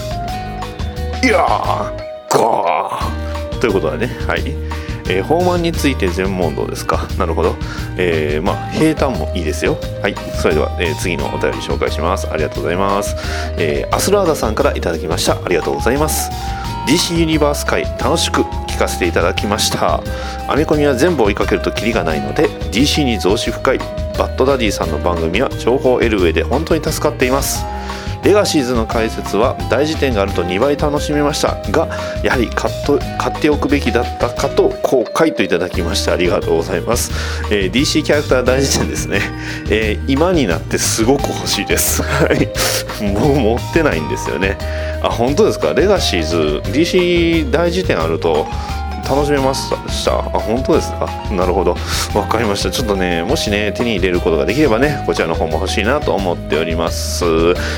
[1.23, 4.68] いやー、ゴーということでね、はい。
[5.09, 7.07] えー、ホーマンについて全問答ですか？
[7.17, 7.55] なるほど。
[7.97, 9.77] えー、まあ、平坦もいいですよ。
[10.01, 10.15] はい。
[10.41, 12.27] それでは、えー次のお便り紹介します。
[12.31, 13.15] ありがとうございます。
[13.57, 15.33] えーアスラーダさんからいただきました。
[15.33, 16.29] ありがとうございます。
[16.87, 20.01] DC ユニバース会楽しく聞かせていただきました。
[20.47, 23.77] アメコミは全部追いかけるとキリがないので、DC に増資深い
[24.17, 27.63] バッドダディさんの番組は情報を得る上で本当に助かっています。
[28.23, 31.55] レガシーズの解説は大辞典があると2倍楽しめました。
[31.71, 31.87] が
[32.23, 37.11] やはり買っておくべきだったかと後悔といただきましてありがとうございます、
[37.51, 39.21] えー DC キャラクター大辞典ですね、
[39.69, 42.01] えー今になってすごく欲しいです。
[42.03, 42.49] はい。
[43.13, 44.57] 僕持ってないんですよね。
[45.01, 45.73] あ本当ですか？
[45.73, 46.37] レガシーズ
[46.71, 48.45] DC 大辞典あると
[49.09, 49.69] 楽しめまし
[50.05, 50.19] た。
[50.19, 51.07] あ本当ですか？
[51.31, 51.75] なるほど。
[52.13, 52.71] わかりました。
[52.71, 57.25] ちょっとねもしね手に入れることができればねこちらの方も欲しいなと思っております。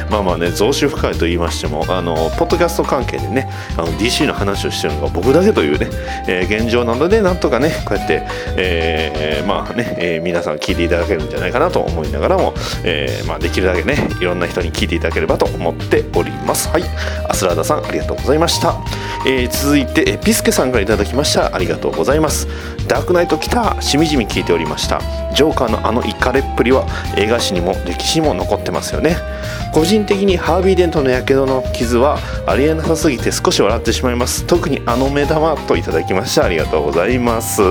[0.10, 5.88] まあまあね増収深いと言いましてもあのポッドキャスト関係でねあの DC の話をしてるのが僕だけというね、
[6.28, 8.28] えー現状なのでなんとかねこうやって、
[8.58, 12.54] えーまあね、えー皆さん聞いていただけるんじゃないかなと思いながらも、
[12.84, 16.68] えまあ、できるだけねいろんな人に聞いていただければと思っております。
[16.70, 16.84] はい。
[17.30, 18.76] アスラーダさんありがとうございました、
[19.26, 21.56] え続いてえピスケさんからいただきまました。
[21.56, 22.48] ありがとうございます。
[22.88, 25.00] ダークナイト来たしみじみ聞いておりました。
[25.36, 29.18] ジョーカーのあのイカれっぷりは映画史にも歴史にも残ってますよね。
[29.72, 32.18] 個人的にハービー・デントのやけどの傷は
[32.48, 34.46] ありえなさすぎて少し笑ってしまいます。
[34.48, 37.62] 特にあの目玉といただきましたありがとうございます。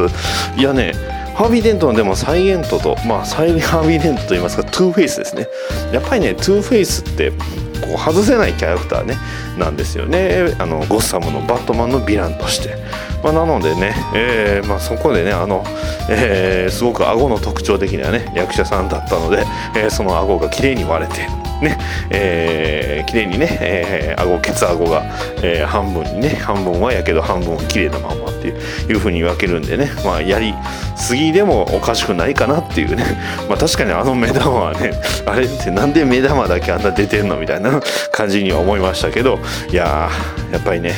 [0.56, 0.92] いやね
[1.34, 5.48] ハービー・デントのでもサイエントとまあサイハービー・デントといいますかトゥーフェイスですね。
[5.92, 7.32] やっぱりねトゥーフェイスって
[7.80, 9.16] こう外せないキャラクターね
[9.58, 10.54] なんですよね。
[10.58, 12.76] あのゴッサムのバットマンのヴィランとして、
[13.22, 15.64] まあ、なのでね、えーまあ、そこでねあの、
[16.08, 19.44] えーすごく顎の特徴的なね役者さんだったので、
[19.76, 21.26] えーその顎が綺麗に割れて
[21.60, 21.78] ね
[22.10, 25.02] えー、綺麗にね、えー、顎ケツ顎が、
[25.42, 30.54] えー半分にね半分はやけど半分は綺麗なまんまっていういう風に分けるんでねまあやり
[30.96, 33.04] すぎでもおかしくないかなっていうね。
[33.48, 34.92] まあ確かにあの目玉はね
[35.26, 37.80] あれってなんで目玉だけあんな出てんのみたいな
[38.12, 39.38] 感じには思いましたけど
[39.70, 40.08] いや
[40.52, 40.94] やっぱりね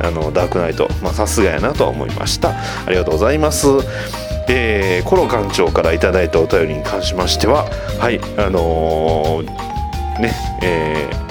[0.00, 2.50] あのダークナイトまさすがやなとは思いました。
[2.50, 2.54] あ
[2.90, 3.66] りがとうございます。
[4.48, 7.66] えーコロ館長からいただいたお便りに関しましては
[7.98, 9.77] はいあのー
[10.20, 11.28] ねえー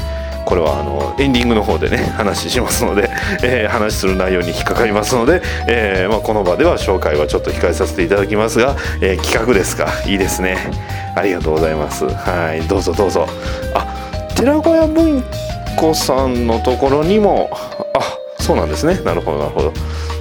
[0.48, 3.10] これはあのエンディングの方でね 話しますので、
[3.44, 9.90] えー話する内容に引っかかりますので、えーまあ、この場では紹介はちょっと控えさせていただきますが、えー企画ですか。
[10.06, 10.58] いいですね。
[11.16, 12.06] ありがとうございます。
[12.06, 12.62] はい。
[12.62, 13.28] どうぞどうぞ。
[13.74, 13.86] あ
[14.36, 15.22] 寺子屋文
[15.76, 17.50] 庫さんのところにも。
[17.94, 18.98] あそうなんですね。
[19.04, 19.74] なるほどなるほど。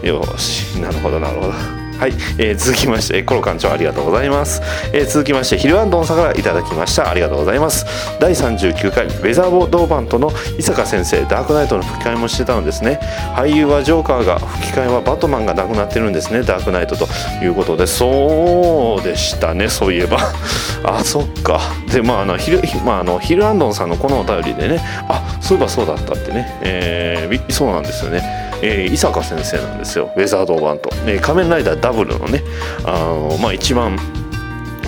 [0.02, 0.80] よし。
[0.80, 1.52] なるほどなるほど。
[1.98, 4.60] はい、えー続きまして、えコロ館長ありがとうございます。
[4.92, 7.08] えー続きまして、ヒルアンドンさんからいただきました。
[7.08, 7.86] ありがとうございます。
[8.20, 13.00] 第39回、ウェザーボードバントの伊坂先生、ダークナイトの吹き替えもしてたのですね。
[13.34, 17.06] 俳優はジョーカーが、吹き替えはバットマンが亡くなってるんですね、ダークナイトと
[17.42, 20.18] いうことで、そうでしたね、そういえば。
[20.84, 21.60] あ、そっか。
[21.92, 28.45] で、まあ、あの、ヒル、まあ、あの、ヒルアンドンさんのこのお便りでね、あ、そういえばそうだったってね、えーそうなんですよね。
[28.62, 30.10] えー伊坂先生なんですよ。
[30.16, 32.42] ウェザード版と、えー仮面ライダーダブルのね
[32.84, 33.96] あのまあ一番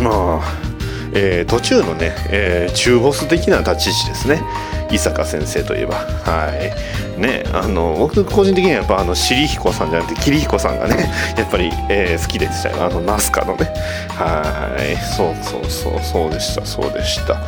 [0.01, 0.59] まあ、
[1.13, 4.43] えー途中のね、えー中ボス的な立ち位置ですね。
[4.91, 5.97] 伊坂先生といえば。
[5.97, 6.53] は
[7.17, 7.21] い。
[7.21, 12.77] ねあの僕個人的にはやっぱあの尻彦さんじゃなくて桐彦さんがね やっぱり、えー好きでしたよ。
[12.85, 13.69] あのナスカのね。
[14.09, 14.97] はい。
[15.17, 17.35] そうそうそうそうでしたそうでした。
[17.35, 17.41] ね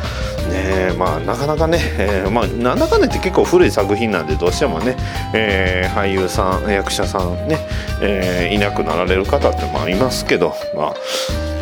[0.53, 4.95] えまあなかなかね、えーまあなんだかんだ言って結構古い作品なんでどうしてもね、
[5.33, 7.59] えー俳優さん役者さんね、
[8.01, 10.93] えーいなくなられる方ってまあいますけどまあ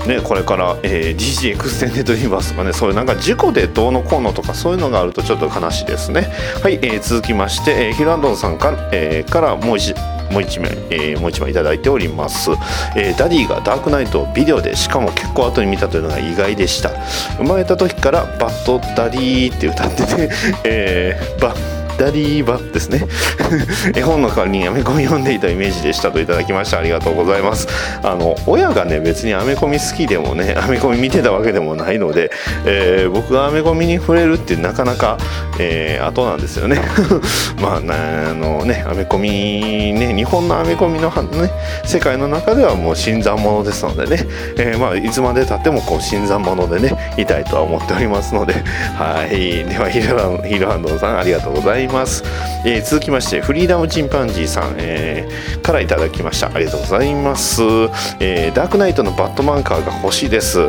[0.07, 6.28] ね、これから、えー DC エクステンデッドユニバースとかねそういうなんか事故でどうのこうのとかそういうのがあるとちょっと悲話ですね。
[6.63, 9.93] はい、えー続きまして、えーヒルアンドンさんから,、えーからもう一
[10.32, 12.51] もう一枚、えーもう一枚いただいております、
[12.95, 16.89] えーダディがダークナイトをビデオでしかも結構後に見たというのが意外でした。
[17.38, 20.30] 生まれた時からバッドダディって歌ってて、
[20.63, 23.06] えーバッダディバですね
[23.93, 26.80] 絵本の代わりにアメコミ読んでいたイメージでしたといただきました。
[26.80, 27.68] ありがとうございます。
[28.02, 32.32] あの親がね別にアメコミ好きでもね アメコミ見てたわけでもないので、
[32.66, 35.18] えー僕がアメコミに触れるってなかなか、
[35.60, 36.80] えー後なんですよね。
[37.62, 41.52] まああのねアメコミね日本のアメコミのね
[41.84, 44.26] 世界の中ではもう新参者ですのでね、
[44.58, 48.54] えーまあいつまでたってもこう新参者でねいたいとは思っておりますので
[48.97, 49.66] はい。
[49.66, 52.24] ではヒルハンドンさんありがとうございます、ます。
[52.66, 56.52] えー続きましてフリーダムチンパンジーさん、えーからいただきました。
[56.54, 57.62] ありがとうございます、
[58.20, 60.60] えーダークナイトのバットマンカーが欲しいです。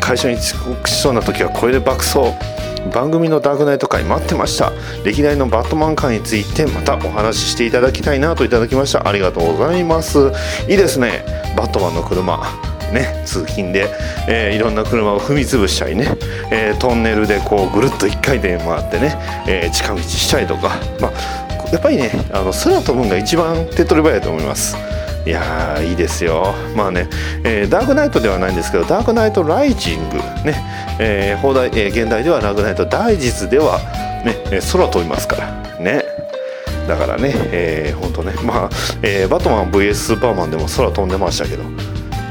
[0.00, 2.32] 会社に遅刻しそうな時はこれで爆走。
[2.92, 4.70] 番組のダークナイト会待ってました。
[5.04, 9.08] 歴代のバットマンカーについてまたお話ししていただきたいなといただきました。
[9.08, 10.30] ありがとうございます。
[10.68, 11.24] いいですね。
[11.56, 12.73] バットマンの車。
[12.94, 13.88] ね、通勤で、
[14.28, 16.08] えーいろんな車を踏み潰したりね、
[16.50, 19.16] えートンネルでこうぐるっと1回転回ってね、
[19.46, 21.12] えー近道したりとか、まあ、
[21.72, 24.76] やっぱりねあの空飛ぶんが一番手っ取り早いと思います。
[25.26, 26.54] いやいいですよ。
[26.76, 27.08] まあね、
[27.44, 30.54] えーダークナイトではないんですけどダークナイトライジングね、
[31.00, 33.78] えー放題えー現代ではダークナイトダイジスでは
[34.24, 34.36] ね
[34.72, 35.78] 空飛びますから。
[35.80, 36.04] ね。
[36.86, 38.32] だからね、えー、ほんとね。
[38.44, 38.70] まあ、
[39.02, 41.62] えーバトマン VS スーパーマンでも空飛んでましたけど。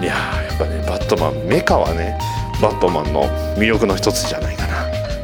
[0.01, 0.42] いやー
[1.03, 2.17] ットマンメカはね
[2.61, 3.25] バットマンの
[3.55, 4.73] 魅力の一つじゃないかな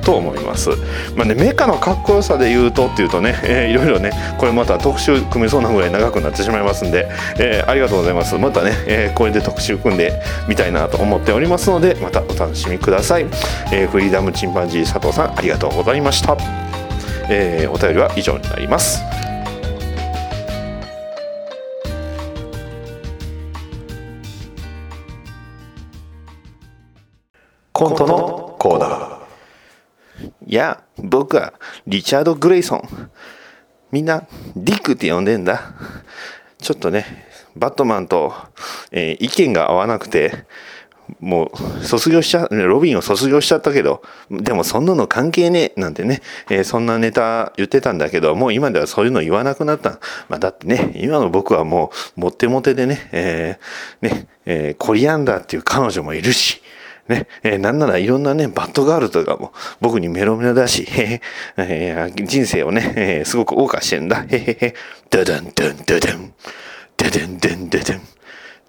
[0.02, 0.70] と思います。
[1.16, 7.08] まあね、メカのかっこよさで言うとっていうとね、えーいろいろねこれまた特集組めそうなぐらい長くなってしまいますんで、
[7.38, 8.36] えーありがとうございます。
[8.38, 13.26] またね、えーこれで特集組んでみたいなと思っておりますのでまたお楽しみください、
[13.72, 16.36] えーフリーダムチンパンジー佐藤さんありがとうございました、
[17.30, 19.29] えーお便りは以上になります。
[27.80, 29.20] コントのコーナー。
[30.48, 31.54] いや僕は
[31.88, 32.82] リチャード・グレイソン。
[33.94, 35.62] みんなディックって呼んでんだ。
[36.62, 37.06] ちょっとね
[37.56, 38.34] バットマンと、
[38.92, 40.44] えー意見が合わなくて
[41.22, 56.62] もう卒業しちゃロビンを卒業しちゃったけどでもそんなの関係ねえなんてね、えーそんなネタ言ってたんだけどもう今ではそういうの言わなくなった、まあ、だってね今の僕はもうモテモテでね,、えーねえーコリアンダーっていう彼女もいるし
[57.10, 59.52] ね、えーなんならいろんなね、バッドガールとかも
[59.82, 61.22] 僕にメロメロだし、へへ、
[61.58, 64.24] えー人生をね、えーすごく謳歌してんだ。
[64.30, 64.76] へへへ、
[65.10, 66.34] ダダンダンダダン、
[66.96, 68.02] ダダンダンダダン。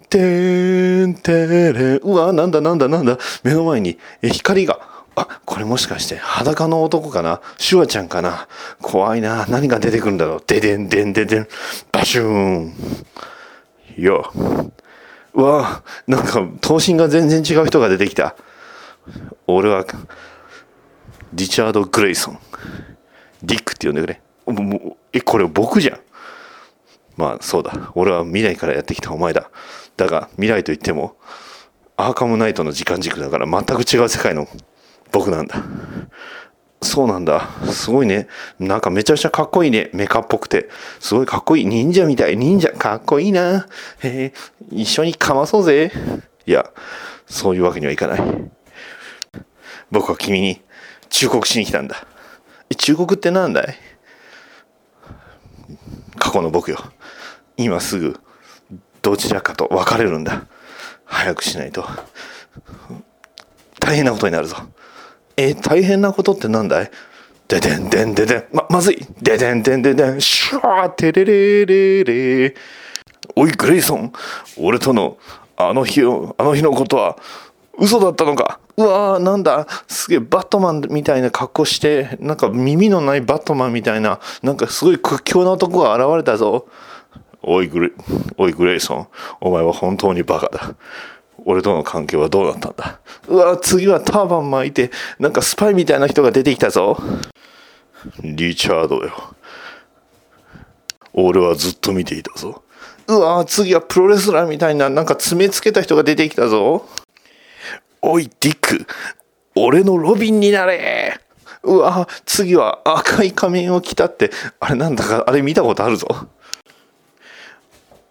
[0.08, 1.96] てーんてれん。
[1.98, 3.16] うわ、なんだなんだなんだ。
[3.44, 4.80] 目の前にえ光が。
[5.16, 7.40] あ、これもしかして裸の男かな？
[7.58, 8.48] シュワちゃんかな？
[8.80, 9.46] 怖いな。
[9.48, 10.42] 何が出てくるんだろう？
[10.46, 11.48] ででんでんででん。
[11.92, 12.74] バシューン。
[13.98, 14.32] よ。
[15.34, 18.36] うわなんか頭身が全然違う人が出てきた。
[19.46, 19.84] 俺は
[21.32, 22.38] リチャード・グレイソン。
[23.42, 24.20] ディックって呼んでくれ。
[24.46, 26.00] もうえこれ僕じゃん。
[27.16, 27.92] まあそうだ。
[27.94, 29.50] 俺は未来からやってきたお前だ。
[29.96, 31.16] だが未来といっても
[31.96, 34.48] アーカムナイトの時間軸だから全く違う世界の
[35.12, 35.62] 僕なんだ。
[36.82, 37.48] そうなんだ。
[37.70, 38.26] すごいね。
[38.58, 39.90] なんかめちゃくちゃかっこいいね。
[39.92, 40.70] メカっぽくて。
[40.98, 41.66] すごいかっこいい。
[41.66, 42.36] 忍者みたい。
[42.36, 43.66] 忍者かっこいいな。
[43.98, 44.32] へえ、
[44.70, 45.92] 一緒にかまそうぜ。
[46.46, 46.70] いや、
[47.26, 48.20] そういうわけにはいかない。
[49.90, 50.62] 僕は君に
[51.10, 52.06] 忠告しに来たんだ。
[52.70, 53.76] え忠告ってなんだい？
[56.18, 56.78] 過去の僕よ。
[57.56, 58.18] 今すぐ、
[59.02, 60.46] どちらかと別れるんだ。
[61.04, 61.84] 早くしないと。
[63.80, 64.56] 大変なことになるぞ。
[65.42, 66.90] え大変なことってなんだい？
[67.48, 68.44] ででんでんででん。
[68.52, 69.06] ままずい。
[69.22, 70.20] ででんでんででん。
[70.20, 72.54] シュワーテレレレレ
[73.34, 74.12] おいグレイソン。
[74.58, 75.18] 俺との
[75.56, 77.16] あの日をあの日のことは
[77.78, 78.60] 嘘だったのか？
[78.76, 79.66] うわーなんだ？
[79.88, 86.68] すげえバットマンみたいな格好してなんか耳のないバットマンみたいななんかすごい屈強な男が現れたぞ。
[87.42, 87.92] おいグレ
[88.36, 89.08] おいグレイソン。
[89.40, 90.74] お前は本当にバカだ。
[91.44, 93.00] 俺との関係はどうなったんだ？
[93.28, 96.98] うわ次はターバン巻いてなんかスパイみたいな人が出てきたぞ。
[98.22, 99.34] リチャードよ。
[101.12, 102.62] 俺はずっと見ていたぞ。
[103.08, 106.86] うわ次はプロレスラーみたいななんか爪つけた人が出てきたぞ。
[108.02, 108.86] おいディック。
[109.54, 111.20] 俺のロビンになれ。
[111.62, 114.30] うわ次は赤い仮面を着たって。
[114.60, 116.06] あれなんだかあれ見たことあるぞ。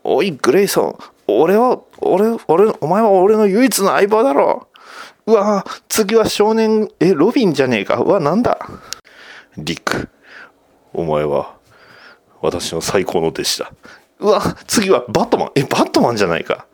[0.04, 0.98] おいグレイソン。
[1.38, 4.68] 俺は俺俺お前は俺の唯一の相棒だろ。
[5.26, 7.98] ううわ次は少年えロビンじゃねえか。
[7.98, 8.58] うわなんだ。
[9.58, 10.10] リック
[10.94, 11.56] お前は
[12.42, 13.72] 私の最高の弟子だ。
[14.20, 15.52] うわ次はバットマン。
[15.56, 16.66] えバットマンじゃないか。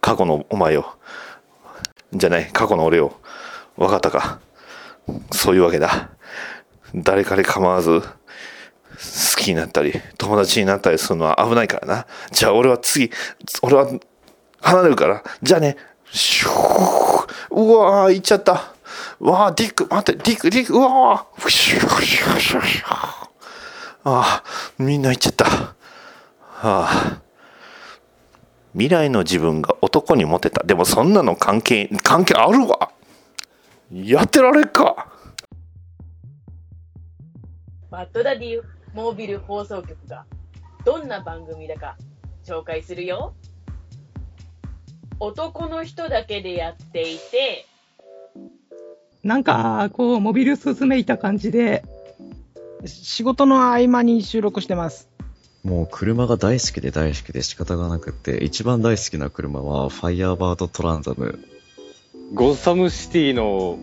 [0.00, 0.96] 過去のお前よ
[2.12, 3.14] じゃない過去の俺よ
[3.76, 4.40] 分かったか。
[5.30, 6.10] そういうわけだ。
[6.94, 8.02] 誰彼構わず。
[8.94, 12.06] 好きになったり友達になったりするのは危ないからな。
[12.30, 13.10] じゃあ俺は次
[13.62, 13.88] 俺は
[14.60, 15.22] 離れるから。
[15.42, 15.76] じゃあね。
[16.10, 17.54] シュー。
[17.54, 18.72] うわー行っちゃった。
[19.20, 19.86] わーディック。
[19.88, 20.74] 待ってディックディック。
[20.74, 21.48] うわー。
[21.50, 23.30] シューシューシューシューあ
[24.04, 24.44] あ
[24.78, 25.46] みんな行っちゃった。
[25.46, 25.74] あ
[26.62, 27.20] あ
[28.72, 30.62] 未来の自分が男にモテた。
[30.64, 32.90] でもそんなの関係関係あるわ。
[33.92, 35.08] やってられっか。
[37.90, 38.60] バッドダディ
[38.94, 40.24] モービル放送局が
[40.84, 41.96] どんな番組だか
[42.46, 43.34] 紹介するよ。
[45.20, 47.66] 男の人だけでやっていて、
[49.22, 51.82] なんか、こう、モビルスーツめいた感じで、
[52.84, 55.08] 仕事の合間に収録してます。
[55.64, 61.38] もう車が大好きで大好きで仕方がなくて、一番大好きな車はファイヤーバードトランザム。
[62.34, 63.78] ゴッサムシティの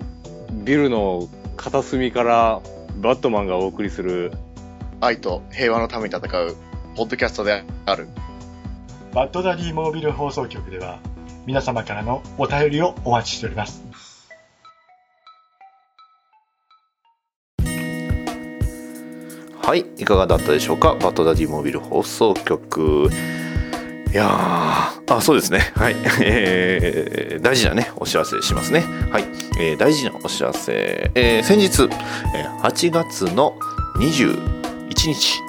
[0.64, 2.62] ビルの片隅から
[2.98, 4.32] バットマンがお送りする
[5.02, 6.56] 愛と平和のために戦う
[6.96, 8.08] ポッドキャストである。
[9.14, 11.00] バッドダディモービル放送局では
[11.46, 13.84] 皆様からのお便りをお待ちしております。
[19.64, 20.96] はいいかがだったでしょうか？
[20.96, 23.10] バッドダディモービル放送局。
[24.12, 25.72] いやーあそうですね。
[25.76, 28.82] はい、えー大事なねお知らせしますね。
[29.10, 29.24] はい、
[29.60, 31.90] えー大事なお知らせ、えー先日、
[32.36, 33.58] えー8月の
[33.96, 34.61] 21
[34.92, 35.42] 1日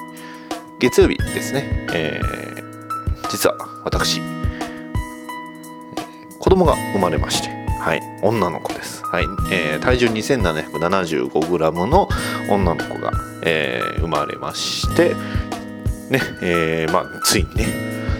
[0.79, 2.63] 月曜日ですね、えー
[3.29, 4.21] 実は私、
[6.39, 9.03] 子供が生まれましてはい女の子です。
[9.03, 12.07] はい、えー体重 2775g の
[12.49, 13.11] 女の子が、
[13.43, 15.15] えー生まれまして
[16.09, 17.65] ねえーまあついにね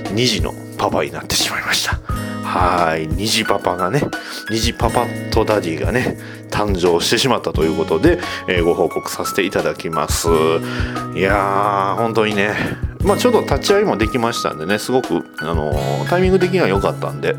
[0.09, 1.97] 2児のパパになってしまいました。
[2.43, 3.99] はい2児パパがね
[4.49, 6.17] 2児パパとダディがね
[6.53, 10.27] 誕生してしまったということで、えーご報告させていただきます。
[11.15, 12.53] いやー本当にね。
[13.03, 15.73] まあ、ちょっと立ち会いもできましたんでねすごく、あの
[16.09, 17.35] タイミング的には良かったんで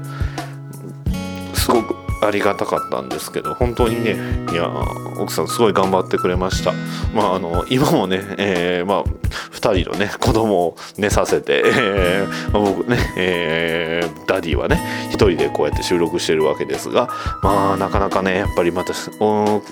[1.54, 4.16] すごくありがたかったんですけど本当にね
[4.52, 4.70] いや
[5.18, 6.72] 奥さんすごい頑張ってくれました。
[7.14, 17.08] まああの今もね、えーまあ、2人のね子供を寝させて、えーまあ僕ね、えーダディはね一人でこうやって収録してるわけですが
[17.42, 19.62] まあなかなかねやっぱりまたお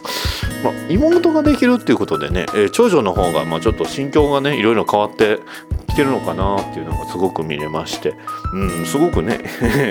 [0.62, 5.40] まあ、妹ができるっていうことでね、えー長女の方がまあちょっと心境がねいろいろ変わって
[5.88, 8.14] きてるのかなっていうのがすごく見れまして、
[8.54, 9.40] うん、すごくね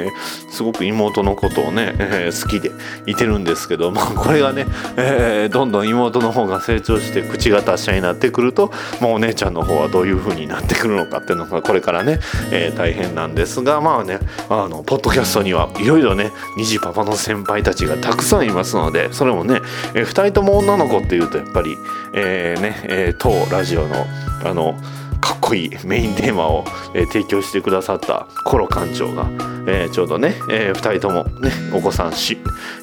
[0.49, 2.71] すごく妹のことをね、えー好きで
[3.05, 4.65] いてるんですけど、まあ、これがね、
[4.97, 8.71] えーどんどん妹の方が成長して口が達者になってくると、
[9.01, 12.19] まあ、お姉ちゃんの方はどういう風になってくるのかっていうのがこれからね、
[12.51, 19.59] えー大変なんですがまあねあのポッドキャストにはいろいろね虹パパの先輩たちがたくさんいますのでそれもね、
[19.93, 21.77] え2人とも女の子っていうとやっぱり、
[22.13, 24.05] えーねえー当ラジオの
[24.43, 24.75] あの
[25.21, 29.29] かっこいいメインテーマを、えー提供してくださったコロ館長が、
[29.67, 32.37] えーちょうどね、え2人ともねお子さんし、